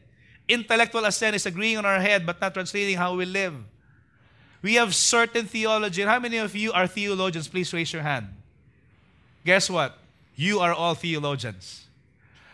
[0.47, 3.55] Intellectual assent is agreeing on our head but not translating how we live.
[4.61, 6.01] We have certain theology.
[6.01, 7.47] How many of you are theologians?
[7.47, 8.27] Please raise your hand.
[9.45, 9.97] Guess what?
[10.36, 11.86] You are all theologians.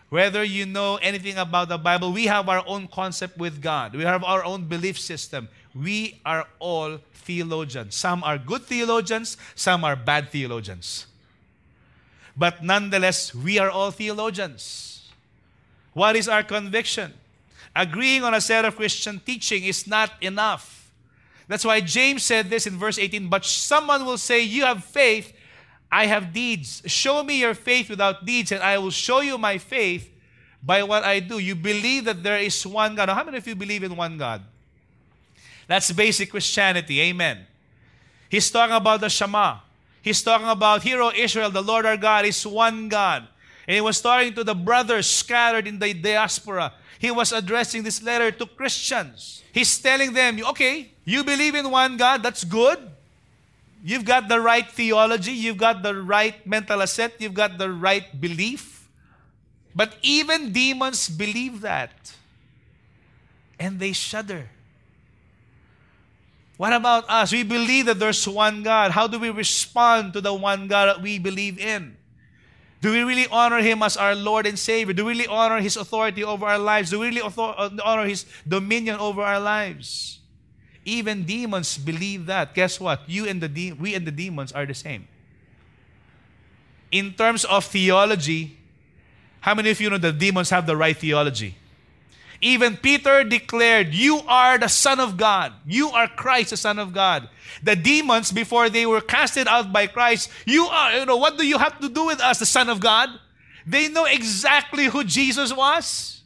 [0.10, 3.96] Whether you know anything about the Bible, we have our own concept with God.
[3.96, 5.48] We have our own belief system.
[5.74, 7.96] We are all theologians.
[7.96, 11.08] Some are good theologians, some are bad theologians.
[12.36, 15.10] But nonetheless, we are all theologians.
[15.94, 17.14] What is our conviction?
[17.76, 20.92] Agreeing on a set of Christian teaching is not enough.
[21.48, 25.34] That's why James said this in verse 18 But someone will say, You have faith,
[25.92, 26.82] I have deeds.
[26.86, 30.10] Show me your faith without deeds, and I will show you my faith
[30.64, 31.40] by what I do.
[31.40, 33.08] You believe that there is one God.
[33.08, 34.42] Now, how many of you believe in one God?
[35.68, 37.02] That's basic Christianity.
[37.02, 37.46] Amen.
[38.30, 39.58] He's talking about the Shema.
[40.02, 43.28] He's talking about, Hero Israel, the Lord our God is one God.
[43.68, 46.74] And he was talking to the brothers scattered in the diaspora.
[47.00, 49.44] He was addressing this letter to Christians.
[49.52, 52.80] He's telling them, okay, you believe in one God, that's good.
[53.84, 58.20] You've got the right theology, you've got the right mental assent, you've got the right
[58.22, 58.88] belief.
[59.74, 62.14] But even demons believe that.
[63.60, 64.50] And they shudder.
[66.58, 67.32] What about us?
[67.32, 68.92] We believe that there's one God.
[68.92, 71.98] How do we respond to the one God that we believe in?
[72.82, 74.94] Do we really honor Him as our Lord and Savior?
[74.94, 76.90] Do we really honor His authority over our lives?
[76.92, 80.21] Do we really honor His dominion over our lives?
[80.84, 82.56] Even demons believe that.
[82.56, 83.02] Guess what?
[83.08, 85.08] You and the de- we and the demons are the same.
[86.92, 88.58] In terms of theology,
[89.42, 91.56] how many of you know the demons have the right theology?
[92.42, 95.54] Even Peter declared, You are the Son of God.
[95.66, 97.30] You are Christ, the Son of God.
[97.62, 101.46] The demons, before they were casted out by Christ, you are, you know, what do
[101.46, 103.10] you have to do with us, the Son of God?
[103.66, 106.22] They know exactly who Jesus was.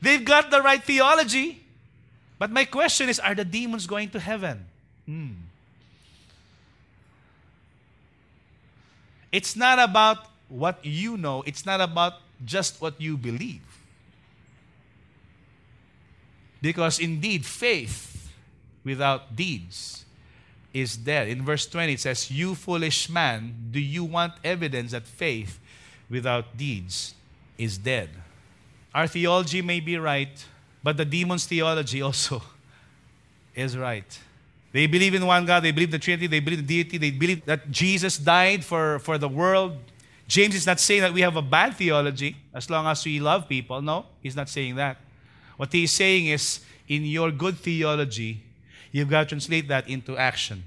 [0.00, 1.64] They've got the right theology.
[2.38, 4.66] But my question is are the demons going to heaven?
[5.06, 5.32] Hmm.
[9.32, 13.62] It's not about what you know, it's not about just what you believe.
[16.60, 18.30] Because indeed, faith
[18.84, 20.04] without deeds
[20.72, 21.28] is dead.
[21.28, 25.60] In verse 20, it says, You foolish man, do you want evidence that faith
[26.10, 27.14] without deeds
[27.56, 28.10] is dead?
[28.94, 30.44] Our theology may be right,
[30.88, 32.40] but the demon's theology also
[33.54, 34.18] is right.
[34.72, 37.44] They believe in one God, they believe the Trinity, they believe the deity, they believe
[37.44, 39.76] that Jesus died for, for the world.
[40.26, 43.46] James is not saying that we have a bad theology as long as we love
[43.46, 43.82] people.
[43.82, 44.96] No, he's not saying that.
[45.58, 48.40] What he's saying is, in your good theology,
[48.90, 50.64] you've got to translate that into action.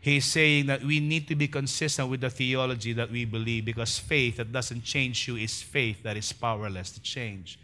[0.00, 3.98] He's saying that we need to be consistent with the theology that we believe because
[3.98, 7.58] faith that doesn't change you is faith that is powerless to change.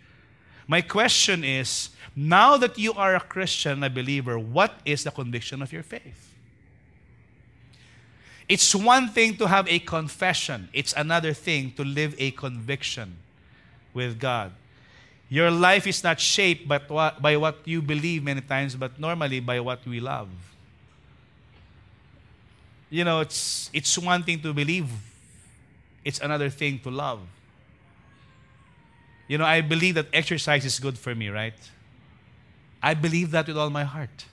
[0.66, 5.62] My question is now that you are a Christian, a believer, what is the conviction
[5.62, 6.33] of your faith?
[8.48, 13.16] It's one thing to have a confession, it's another thing to live a conviction
[13.92, 14.52] with God.
[15.29, 19.85] Your life is not shaped by what, you believe many times, but normally by what
[19.85, 20.29] we love.
[22.88, 24.88] You know, it's, it's one thing to believe,
[26.05, 27.20] it's another thing to love.
[29.28, 31.54] You know, I believe that exercise is good for me, right?
[32.82, 34.24] I believe that with all my heart.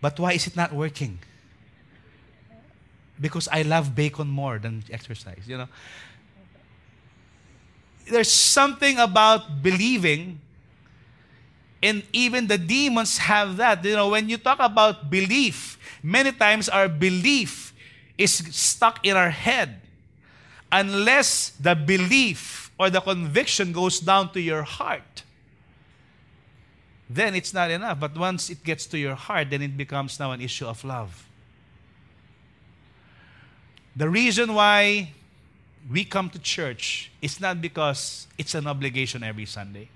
[0.00, 1.18] But why is it not working?
[3.20, 5.68] Because I love bacon more than exercise, you know.
[8.10, 10.40] There's something about believing,
[11.82, 13.84] and even the demons have that.
[13.84, 17.74] You know, when you talk about belief, many times our belief
[18.18, 19.80] is stuck in our head.
[20.72, 25.22] Unless the belief or the conviction goes down to your heart,
[27.10, 28.00] then it's not enough.
[28.00, 31.26] But once it gets to your heart, then it becomes now an issue of love.
[33.94, 35.12] The reason why
[35.90, 39.90] we come to church is not because it's an obligation every Sunday.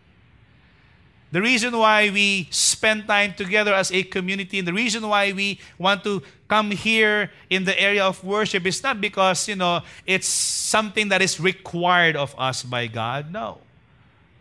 [1.35, 5.59] The reason why we spend time together as a community, and the reason why we
[5.79, 10.29] want to come here in the area of worship is not because, you know, it's
[10.29, 13.33] something that is required of us by God.
[13.33, 13.59] No.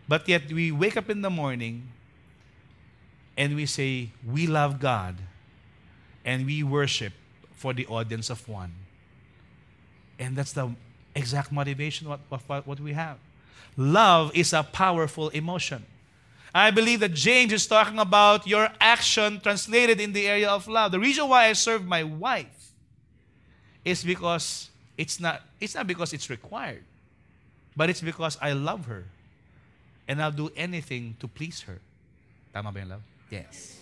[0.06, 1.88] But yet we wake up in the morning
[3.36, 5.16] and we say, We love God
[6.24, 7.12] and we worship
[7.56, 8.72] for the audience of one.
[10.20, 10.70] And that's the
[11.16, 13.18] exact motivation of what, what we have.
[13.76, 15.86] Love is a powerful emotion.
[16.54, 20.92] I believe that James is talking about your action translated in the area of love.
[20.92, 22.70] The reason why I serve my wife
[23.84, 26.84] is because it's not, it's not because it's required,
[27.76, 29.04] but it's because I love her
[30.06, 31.80] and I'll do anything to please her.
[32.52, 33.02] Tama ba yung love?
[33.30, 33.80] Yes.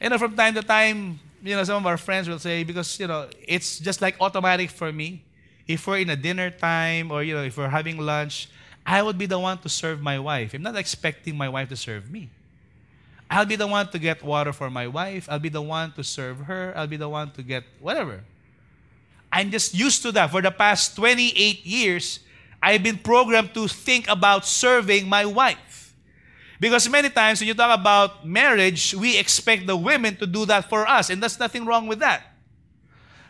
[0.00, 3.00] You know, from time to time, you know, some of our friends will say, because,
[3.00, 5.24] you know, it's just like automatic for me.
[5.66, 8.48] If we're in a dinner time or, you know, if we're having lunch,
[8.86, 10.54] I would be the one to serve my wife.
[10.54, 12.30] I'm not expecting my wife to serve me.
[13.28, 15.26] I'll be the one to get water for my wife.
[15.28, 16.72] I'll be the one to serve her.
[16.76, 18.22] I'll be the one to get whatever.
[19.32, 20.30] I'm just used to that.
[20.30, 22.20] For the past 28 years,
[22.62, 25.94] I've been programmed to think about serving my wife.
[26.60, 30.70] Because many times when you talk about marriage, we expect the women to do that
[30.70, 32.22] for us, and there's nothing wrong with that.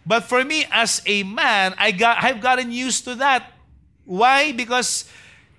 [0.06, 3.50] But for me as a man, I got I've gotten used to that.
[4.04, 4.52] Why?
[4.52, 5.10] Because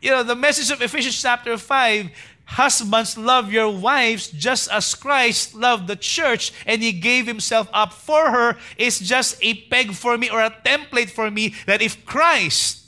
[0.01, 2.11] you know the message of Ephesians chapter 5
[2.47, 7.91] Husbands, love your wives just as Christ loved the church and he gave himself up
[7.91, 12.05] for her is just a peg for me or a template for me that if
[12.05, 12.85] Christ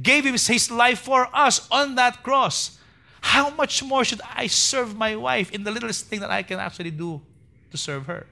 [0.00, 2.78] gave his life for us on that cross,
[3.20, 6.58] how much more should I serve my wife in the littlest thing that I can
[6.58, 7.20] actually do
[7.70, 8.26] to serve her?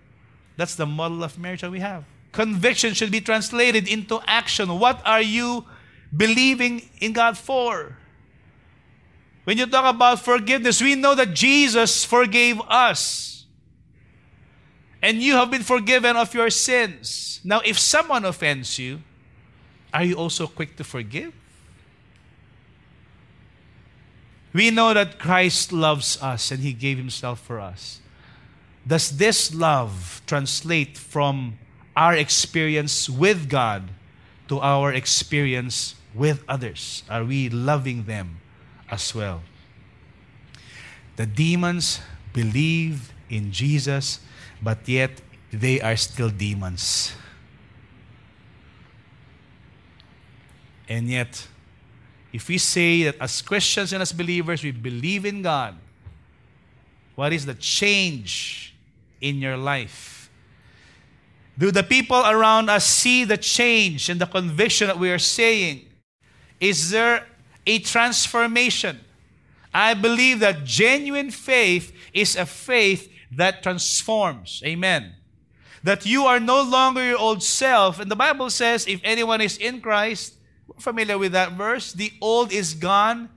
[0.56, 2.04] That's the model of marriage that we have.
[2.32, 4.78] Conviction should be translated into action.
[4.78, 5.66] What are you
[6.16, 7.98] believing in God for?
[9.44, 13.46] When you talk about forgiveness, we know that Jesus forgave us.
[15.02, 17.40] And you have been forgiven of your sins.
[17.42, 19.00] Now, if someone offends you,
[19.94, 21.32] are you also quick to forgive?
[24.52, 28.00] We know that Christ loves us and He gave Himself for us.
[28.86, 31.58] Does this love translate from
[31.96, 33.90] our experience with God
[34.48, 37.04] to our experience with others?
[37.08, 38.40] Are we loving them
[38.90, 39.42] as well?
[41.16, 42.00] The demons
[42.32, 44.20] believed in Jesus,
[44.62, 45.10] but yet
[45.52, 47.14] they are still demons.
[50.88, 51.46] And yet,
[52.32, 55.76] if we say that as Christians and as believers, we believe in God,
[57.14, 58.74] what is the change
[59.20, 60.30] in your life?
[61.58, 65.86] Do the people around us see the change and the conviction that we are saying?
[66.58, 67.26] Is there
[67.66, 69.00] a transformation?
[69.72, 74.62] I believe that genuine faith is a faith that transforms.
[74.64, 75.14] Amen.
[75.82, 78.00] That you are no longer your old self.
[78.00, 80.34] And the Bible says, if anyone is in Christ,
[80.78, 81.92] familiar with that verse.
[81.92, 83.28] The old is gone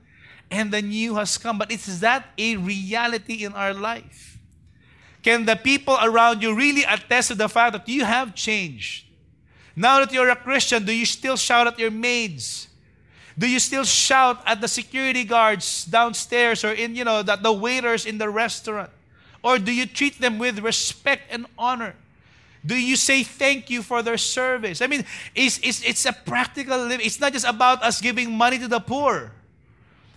[0.49, 1.57] and the new has come.
[1.57, 4.39] But is that a reality in our life?
[5.21, 9.05] Can the people around you really attest to the fact that you have changed?
[9.75, 12.67] Now that you're a Christian, do you still shout at your maids?
[13.37, 17.51] Do you still shout at the security guards downstairs or in, you know, that the
[17.51, 18.89] waiters in the restaurant?
[19.43, 21.95] Or do you treat them with respect and honor?
[22.65, 24.81] Do you say thank you for their service?
[24.81, 25.03] I mean,
[25.35, 27.05] it's, it's, it's a practical living.
[27.05, 29.31] It's not just about us giving money to the poor.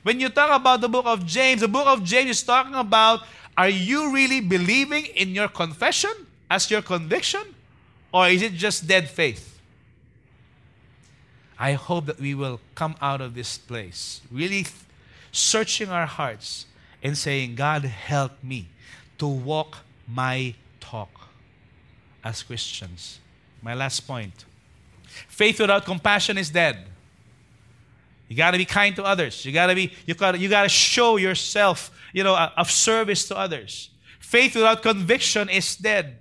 [0.04, 3.20] When you talk about the book of James, the book of James is talking about
[3.58, 6.12] are you really believing in your confession
[6.48, 7.42] as your conviction?
[8.12, 9.55] Or is it just dead faith?
[11.58, 14.66] I hope that we will come out of this place really
[15.32, 16.66] searching our hearts
[17.02, 18.68] and saying, God, help me
[19.18, 21.28] to walk my talk
[22.22, 23.20] as Christians.
[23.62, 24.44] My last point
[25.28, 26.84] faith without compassion is dead.
[28.28, 29.44] You got to be kind to others.
[29.44, 33.28] You got to be you got you got to show yourself, you know, of service
[33.28, 33.90] to others.
[34.18, 36.18] Faith without conviction is dead.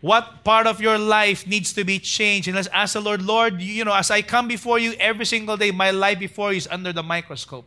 [0.00, 2.48] What part of your life needs to be changed?
[2.48, 5.56] And let's ask the Lord, Lord, you know, as I come before you every single
[5.56, 7.66] day, my life before you is under the microscope.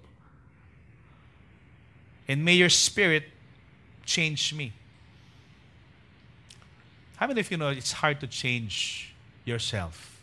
[2.27, 3.25] And may your spirit
[4.05, 4.73] change me.
[7.17, 9.13] How many of you know it's hard to change
[9.45, 10.19] yourself?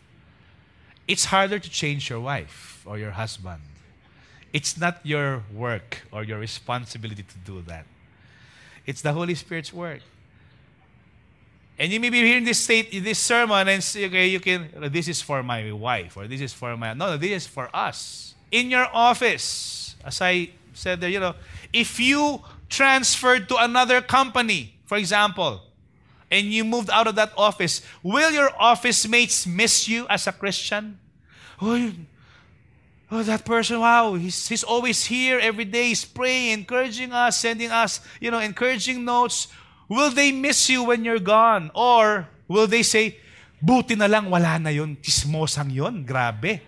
[1.06, 3.62] It's harder to change your wife or your husband.
[4.52, 7.86] It's not your work or your responsibility to do that.
[8.84, 10.00] It's the Holy Spirit's work.
[11.80, 15.08] And you may be hearing this state, this sermon and say, okay, you can, this
[15.08, 18.34] is for my wife or this is for my, no, no, this is for us.
[18.50, 21.34] In your office, as I said there, you know,
[21.72, 25.62] if you transferred to another company, for example,
[26.30, 30.32] and you moved out of that office, will your office mates miss you as a
[30.32, 30.98] Christian?
[31.62, 31.92] Oh,
[33.10, 37.70] oh that person, wow, he's, he's always here every day, he's praying, encouraging us, sending
[37.70, 39.48] us, you know, encouraging notes.
[39.90, 41.72] Will they miss you when you're gone?
[41.74, 43.18] Or will they say,
[43.60, 46.60] buti na lang wala na yun, tismosang yun, grabe.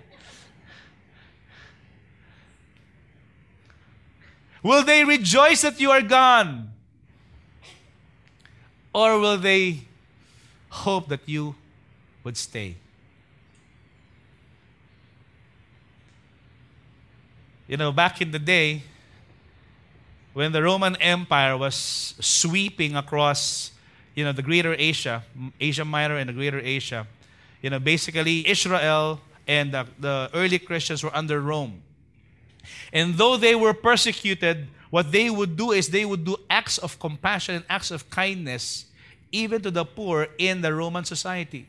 [4.61, 6.75] Will they rejoice that you are gone?
[8.93, 9.83] Or will they
[10.68, 11.55] hope that you
[12.25, 12.75] would stay?
[17.68, 18.83] You know, back in the day,
[20.33, 23.72] when the Roman Empire was sweeping across,
[24.14, 25.22] you know, the greater Asia,
[25.61, 27.07] Asia Minor and the greater Asia,
[27.61, 31.83] you know, basically Israel and the, the early Christians were under Rome.
[32.93, 36.99] And though they were persecuted, what they would do is they would do acts of
[36.99, 38.87] compassion and acts of kindness
[39.33, 41.66] even to the poor in the Roman society.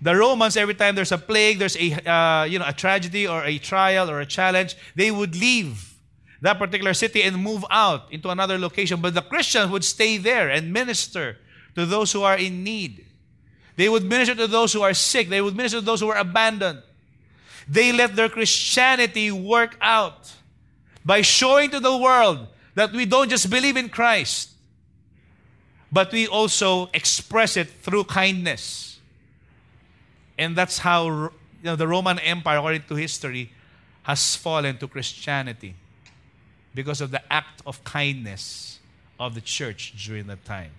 [0.00, 3.44] The Romans, every time there's a plague, there's a, uh, you know, a tragedy or
[3.44, 5.95] a trial or a challenge, they would leave
[6.46, 9.00] that particular city and move out into another location.
[9.00, 11.38] But the Christians would stay there and minister
[11.74, 13.04] to those who are in need.
[13.74, 15.28] They would minister to those who are sick.
[15.28, 16.82] They would minister to those who are abandoned.
[17.68, 20.32] They let their Christianity work out
[21.04, 24.50] by showing to the world that we don't just believe in Christ,
[25.90, 29.00] but we also express it through kindness.
[30.38, 31.30] And that's how you
[31.64, 33.50] know, the Roman Empire, according to history,
[34.04, 35.74] has fallen to Christianity
[36.76, 38.78] because of the act of kindness
[39.18, 40.70] of the church during that time.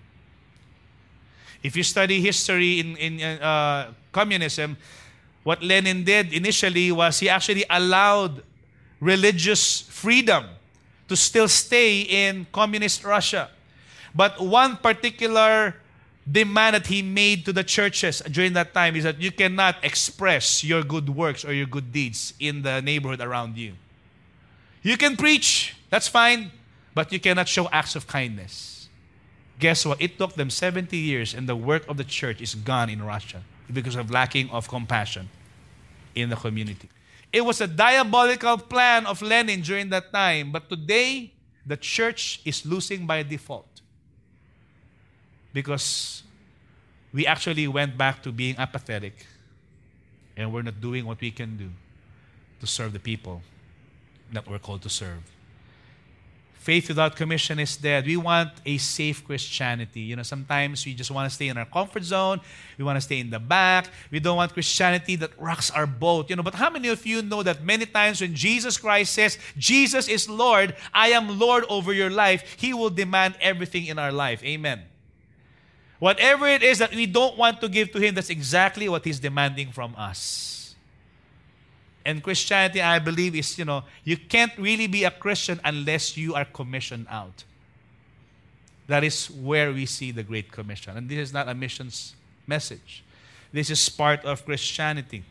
[1.62, 4.76] If you study history in, in uh, communism,
[5.42, 8.42] what Lenin did initially was he actually allowed
[9.00, 10.44] religious freedom
[11.08, 13.50] to still stay in communist Russia.
[14.14, 15.74] But one particular
[16.30, 20.62] demand that he made to the churches during that time is that you cannot express
[20.62, 23.72] your good works or your good deeds in the neighborhood around you.
[24.82, 26.50] You can preach, that's fine,
[26.94, 28.88] but you cannot show acts of kindness.
[29.58, 30.00] Guess what?
[30.00, 33.42] It took them 70 years, and the work of the church is gone in Russia
[33.72, 35.28] because of lacking of compassion
[36.14, 36.88] in the community.
[37.32, 41.32] It was a diabolical plan of Lenin during that time, but today
[41.66, 43.82] the church is losing by default
[45.52, 46.22] because
[47.12, 49.26] we actually went back to being apathetic
[50.36, 51.68] and we're not doing what we can do
[52.60, 53.42] to serve the people
[54.32, 55.22] that we're called to serve.
[56.68, 58.04] Faith without commission is dead.
[58.04, 60.00] We want a safe Christianity.
[60.00, 62.42] You know, sometimes we just want to stay in our comfort zone.
[62.76, 63.88] We want to stay in the back.
[64.10, 66.28] We don't want Christianity that rocks our boat.
[66.28, 69.38] You know, but how many of you know that many times when Jesus Christ says,
[69.56, 74.12] Jesus is Lord, I am Lord over your life, He will demand everything in our
[74.12, 74.44] life.
[74.44, 74.82] Amen.
[76.00, 79.20] Whatever it is that we don't want to give to Him, that's exactly what He's
[79.20, 80.67] demanding from us.
[82.08, 86.34] And Christianity, I believe, is, you know, you can't really be a Christian unless you
[86.34, 87.44] are commissioned out.
[88.86, 90.96] That is where we see the Great Commission.
[90.96, 92.14] And this is not a missions
[92.46, 93.04] message,
[93.52, 95.22] this is part of Christianity.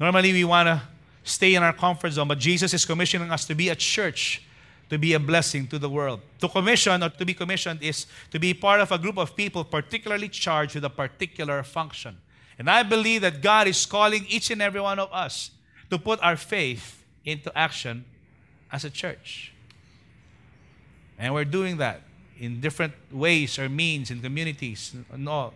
[0.00, 0.80] Normally, we want to
[1.24, 4.40] stay in our comfort zone, but Jesus is commissioning us to be a church,
[4.88, 6.22] to be a blessing to the world.
[6.40, 9.62] To commission or to be commissioned is to be part of a group of people
[9.62, 12.16] particularly charged with a particular function.
[12.58, 15.50] And I believe that God is calling each and every one of us
[15.90, 18.04] to put our faith into action
[18.72, 19.52] as a church.
[21.18, 22.02] And we're doing that
[22.38, 25.54] in different ways or means in communities and all.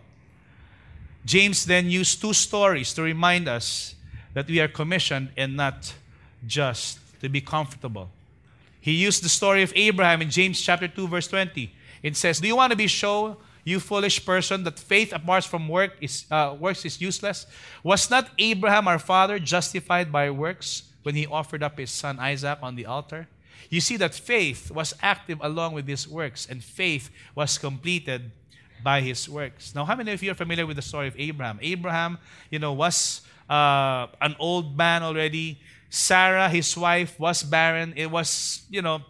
[1.25, 3.95] James then used two stories to remind us
[4.33, 5.93] that we are commissioned and not
[6.47, 8.09] just to be comfortable.
[8.79, 11.71] He used the story of Abraham in James chapter 2 verse 20.
[12.01, 15.67] It says, "Do you want to be sure you foolish person, that faith apart from
[15.67, 17.45] work is, uh, works is useless?
[17.83, 22.59] Was not Abraham our father justified by works when he offered up his son Isaac
[22.61, 23.27] on the altar?
[23.69, 28.31] You see that faith was active along with his works, and faith was completed
[28.83, 29.73] by his works.
[29.75, 31.59] Now, how many of you are familiar with the story of Abraham?
[31.61, 32.17] Abraham,
[32.49, 35.59] you know, was uh, an old man already.
[35.89, 37.93] Sarah, his wife, was barren.
[37.95, 39.01] It was, you know,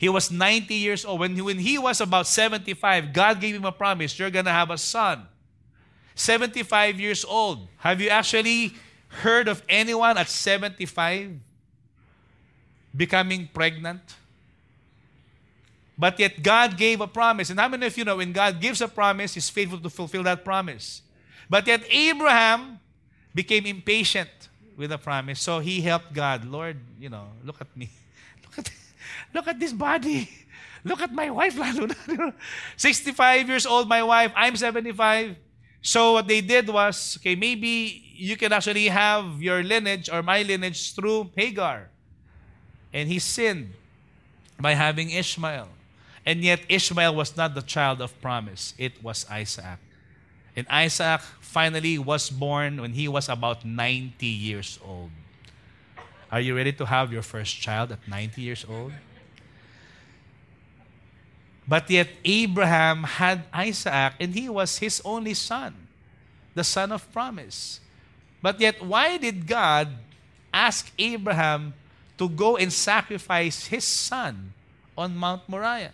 [0.00, 1.20] he was 90 years old.
[1.20, 4.70] When, when he was about 75, God gave him a promise you're going to have
[4.70, 5.26] a son.
[6.14, 7.68] 75 years old.
[7.76, 8.72] Have you actually
[9.08, 11.36] heard of anyone at 75
[12.96, 14.00] becoming pregnant?
[15.98, 17.50] But yet God gave a promise.
[17.50, 20.22] And how many of you know when God gives a promise, He's faithful to fulfill
[20.22, 21.02] that promise?
[21.50, 22.80] But yet Abraham
[23.34, 24.30] became impatient
[24.78, 25.42] with the promise.
[25.42, 26.46] So he helped God.
[26.46, 27.90] Lord, you know, look at me.
[28.56, 28.70] Look at,
[29.34, 30.28] look at this body.
[30.82, 32.32] Look at my wife, lalo na.
[32.76, 33.12] 65
[33.48, 34.32] years old, my wife.
[34.34, 35.36] I'm 75.
[35.82, 40.42] So what they did was, okay, maybe you can actually have your lineage or my
[40.42, 41.88] lineage through Hagar.
[42.92, 43.72] And he sinned
[44.58, 45.68] by having Ishmael.
[46.24, 48.74] And yet Ishmael was not the child of promise.
[48.76, 49.78] It was Isaac.
[50.54, 55.10] And Isaac finally was born when he was about 90 years old.
[56.30, 58.92] Are you ready to have your first child at 90 years old?
[61.66, 65.74] But yet Abraham had Isaac and he was his only son,
[66.54, 67.80] the son of promise.
[68.42, 69.88] But yet, why did God
[70.52, 71.74] ask Abraham
[72.18, 74.52] to go and sacrifice his son
[74.96, 75.92] on Mount Moriah?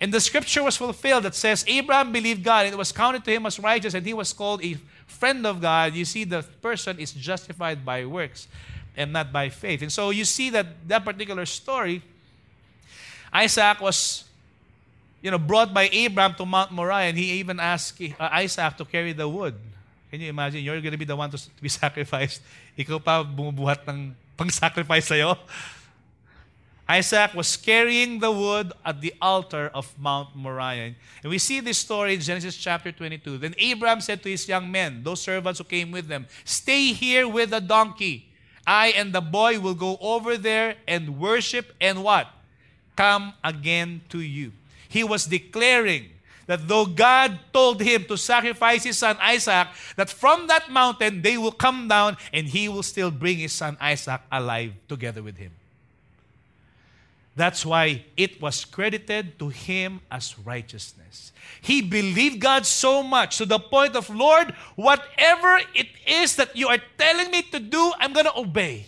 [0.00, 3.30] And the scripture was fulfilled that says, Abraham believed God and it was counted to
[3.30, 4.76] him as righteous, and he was called a
[5.06, 5.94] friend of God.
[5.94, 8.48] You see, the person is justified by works
[8.96, 9.82] and not by faith.
[9.82, 12.02] And so you see that that particular story,
[13.32, 14.24] Isaac was
[15.22, 18.84] you know, brought by Abraham to Mount Moriah, and he even asked uh, Isaac to
[18.84, 19.54] carry the wood.
[20.10, 20.62] Can you imagine?
[20.62, 22.42] You're going to be the one to, be sacrificed.
[22.76, 25.38] Ikaw pa bumubuhat ng pang-sacrifice sa'yo.
[26.88, 30.92] Isaac was carrying the wood at the altar of Mount Moriah.
[31.22, 33.38] And we see this story in Genesis chapter 22.
[33.38, 37.28] Then Abraham said to his young men, those servants who came with them, Stay here
[37.28, 38.28] with the donkey.
[38.66, 42.28] I and the boy will go over there and worship and what?
[42.96, 44.52] Come again to you.
[44.88, 46.10] He was declaring
[46.46, 51.38] that though God told him to sacrifice his son Isaac, that from that mountain they
[51.38, 55.52] will come down and he will still bring his son Isaac alive together with him.
[57.34, 61.32] That's why it was credited to him as righteousness.
[61.60, 66.68] He believed God so much to the point of, Lord, whatever it is that you
[66.68, 68.86] are telling me to do, I'm going to obey.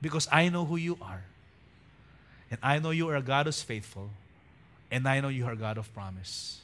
[0.00, 1.22] Because I know who you are.
[2.50, 4.08] And I know you are a God who's faithful.
[4.90, 6.60] And I know you are a God of promise.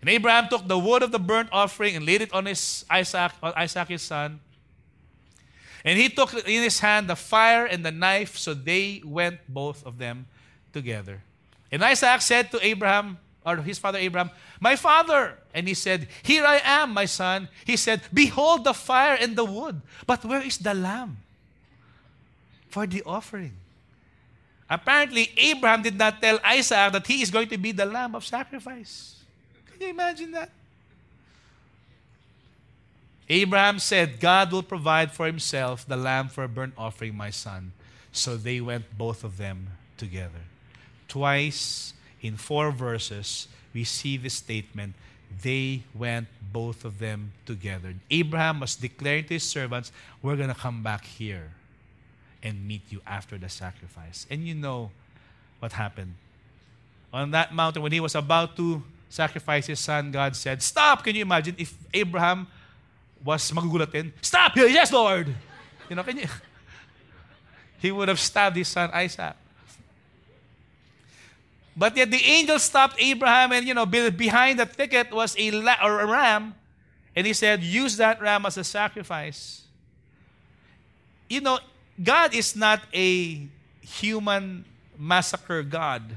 [0.00, 3.32] And Abraham took the wood of the burnt offering and laid it on his Isaac,
[3.42, 4.38] on Isaac his son.
[5.84, 9.84] And he took in his hand the fire and the knife, so they went both
[9.84, 10.26] of them
[10.72, 11.22] together.
[11.70, 14.30] And Isaac said to Abraham, or his father Abraham,
[14.60, 15.38] My father!
[15.52, 17.48] And he said, Here I am, my son.
[17.66, 21.18] He said, Behold the fire and the wood, but where is the lamb
[22.68, 23.52] for the offering?
[24.68, 28.24] Apparently, Abraham did not tell Isaac that he is going to be the lamb of
[28.24, 29.22] sacrifice.
[29.70, 30.50] Can you imagine that?
[33.28, 37.72] Abraham said, God will provide for himself the lamb for a burnt offering, my son.
[38.12, 40.44] So they went both of them together.
[41.08, 44.94] Twice in four verses, we see this statement
[45.42, 47.94] they went both of them together.
[48.10, 49.90] Abraham was declaring to his servants,
[50.22, 51.52] We're going to come back here
[52.42, 54.26] and meet you after the sacrifice.
[54.30, 54.90] And you know
[55.58, 56.14] what happened.
[57.12, 61.04] On that mountain, when he was about to sacrifice his son, God said, Stop!
[61.04, 62.46] Can you imagine if Abraham
[63.24, 64.52] was magugulatin, stop!
[64.52, 64.68] Here!
[64.68, 65.34] Yes, Lord!
[65.88, 66.28] You know, can you?
[67.78, 69.36] He would have stabbed his son Isaac.
[71.76, 75.76] But yet the angel stopped Abraham, and you know, behind the thicket was a, la-
[75.82, 76.54] or a ram,
[77.14, 79.62] and he said, Use that ram as a sacrifice.
[81.28, 81.58] You know,
[82.02, 83.46] God is not a
[83.82, 84.64] human
[84.98, 86.16] massacre God,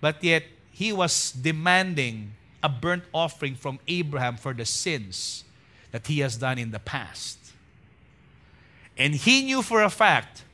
[0.00, 5.42] but yet he was demanding a burnt offering from Abraham for the sins
[5.90, 7.38] that he has done in the past.
[8.96, 10.44] And he knew for a fact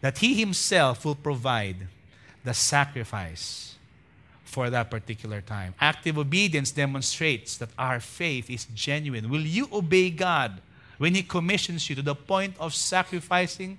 [0.00, 1.88] that he himself will provide
[2.44, 3.76] the sacrifice
[4.44, 5.74] for that particular time.
[5.80, 9.28] Active obedience demonstrates that our faith is genuine.
[9.28, 10.60] Will you obey God
[10.98, 13.78] when he commissions you to the point of sacrificing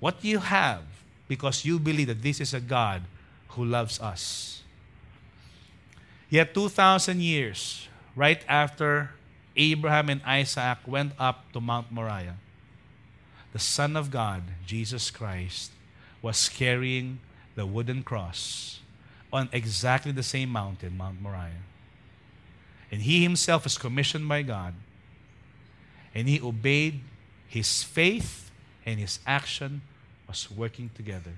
[0.00, 0.82] what you have
[1.28, 3.02] because you believe that this is a God
[3.48, 4.62] who loves us?
[6.30, 9.10] Yet 2,000 years right after
[9.56, 12.36] Abraham and Isaac went up to Mount Moriah,
[13.52, 15.72] the Son of God, Jesus Christ,
[16.20, 17.20] was carrying
[17.54, 18.80] the wooden cross
[19.32, 21.64] on exactly the same mountain, Mount Moriah.
[22.90, 24.74] And he himself was commissioned by God.
[26.14, 27.00] And he obeyed
[27.48, 28.50] his faith
[28.84, 29.82] and his action
[30.28, 31.32] was working together.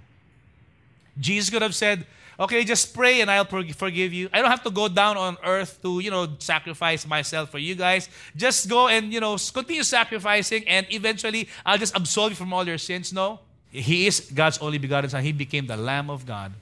[1.19, 2.07] Jesus could have said,
[2.39, 4.29] okay, just pray and I'll forgive you.
[4.33, 7.75] I don't have to go down on earth to, you know, sacrifice myself for you
[7.75, 8.09] guys.
[8.37, 12.67] Just go and, you know, continue sacrificing and eventually I'll just absolve you from all
[12.67, 13.13] your sins.
[13.13, 13.41] No.
[13.71, 15.23] He is God's only begotten Son.
[15.23, 16.53] He became the Lamb of God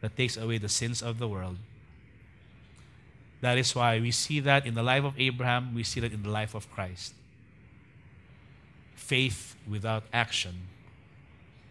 [0.00, 1.56] that takes away the sins of the world.
[3.42, 6.22] That is why we see that in the life of Abraham, we see that in
[6.22, 7.14] the life of Christ.
[8.94, 10.68] Faith without action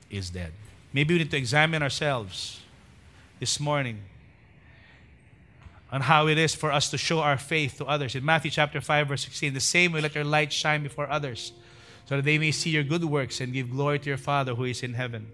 [0.10, 0.54] is dead.
[0.92, 2.62] Maybe we need to examine ourselves
[3.40, 4.00] this morning
[5.92, 8.16] on how it is for us to show our faith to others.
[8.16, 11.52] In Matthew chapter 5, verse 16, the same way let your light shine before others,
[12.06, 14.66] so that they may see your good works and give glory to your Father who
[14.66, 15.32] is in heaven.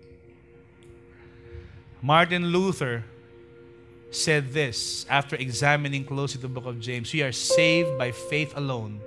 [2.02, 3.04] Martin Luther
[4.12, 9.02] said this after examining closely the book of James We are saved by faith alone,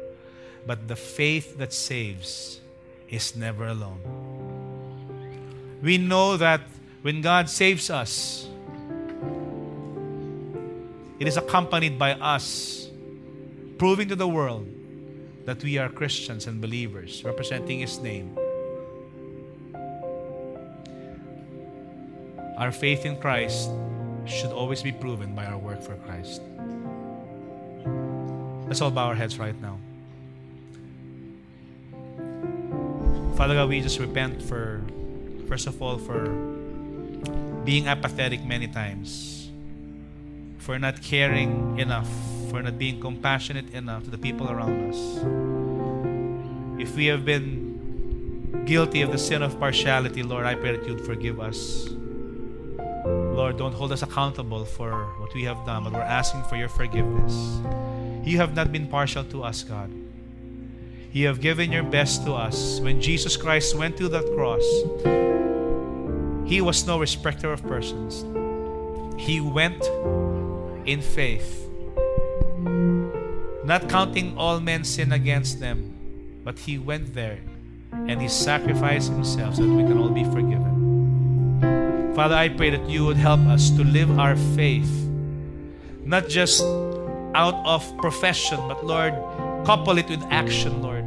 [0.66, 2.60] but the faith that saves
[3.08, 4.27] is never alone.
[5.82, 6.62] We know that
[7.02, 8.48] when God saves us,
[11.18, 12.88] it is accompanied by us
[13.78, 14.66] proving to the world
[15.44, 18.36] that we are Christians and believers representing His name.
[22.58, 23.70] Our faith in Christ
[24.26, 26.42] should always be proven by our work for Christ.
[28.66, 29.78] Let's all bow our heads right now.
[33.36, 34.82] Father God, we just repent for,
[35.48, 36.28] first of all, for
[37.64, 39.50] being apathetic many times,
[40.58, 42.08] for not caring enough,
[42.50, 45.00] for not being compassionate enough to the people around us.
[46.80, 51.00] If we have been guilty of the sin of partiality, Lord, I pray that you'd
[51.00, 51.88] forgive us.
[53.04, 56.68] Lord, don't hold us accountable for what we have done, but we're asking for your
[56.68, 57.60] forgiveness.
[58.22, 59.90] You have not been partial to us, God.
[61.10, 62.80] You have given your best to us.
[62.80, 64.62] When Jesus Christ went to that cross,
[66.48, 68.24] He was no respecter of persons.
[69.18, 69.82] He went
[70.86, 71.66] in faith,
[73.64, 75.94] not counting all men's sin against them,
[76.44, 77.38] but He went there
[77.92, 82.12] and He sacrificed Himself so that we can all be forgiven.
[82.14, 84.90] Father, I pray that you would help us to live our faith,
[86.04, 86.62] not just
[87.34, 89.14] out of profession, but Lord,
[89.64, 90.97] couple it with action, Lord.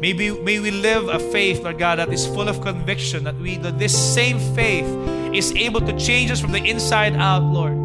[0.00, 3.58] Maybe may we live a faith, Lord God, that is full of conviction that we
[3.58, 4.86] that this same faith
[5.34, 7.76] is able to change us from the inside out, Lord.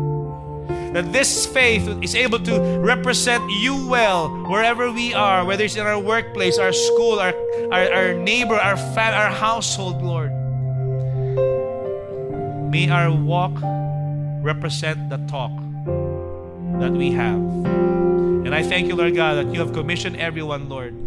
[0.96, 5.86] That this faith is able to represent you well wherever we are, whether it's in
[5.86, 7.34] our workplace, our school, our,
[7.74, 10.32] our, our neighbor, our fam, our household, Lord.
[12.72, 13.52] May our walk
[14.42, 15.52] represent the talk
[16.80, 17.44] that we have.
[18.46, 21.05] And I thank you, Lord God, that you have commissioned everyone, Lord.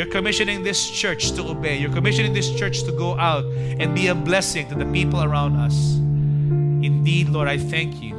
[0.00, 1.76] You're commissioning this church to obey.
[1.76, 5.56] You're commissioning this church to go out and be a blessing to the people around
[5.56, 5.96] us.
[5.98, 8.14] Indeed, Lord, I thank you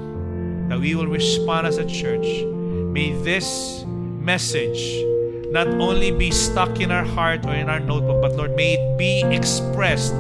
[0.70, 2.46] that we will respond as a church.
[2.94, 5.04] May this message
[5.52, 9.00] not only be stuck in our heart or in our notebook, but Lord, may it
[9.00, 10.14] be expressed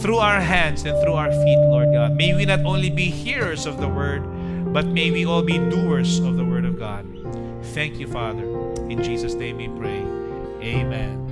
[0.00, 2.14] through our hands and through our feet, Lord God.
[2.14, 4.22] May we not only be hearers of the word,
[4.72, 7.04] but may we all be doers of the word of God.
[7.74, 8.44] Thank you, Father.
[8.88, 10.13] In Jesus' name we pray.
[10.64, 11.23] Amen.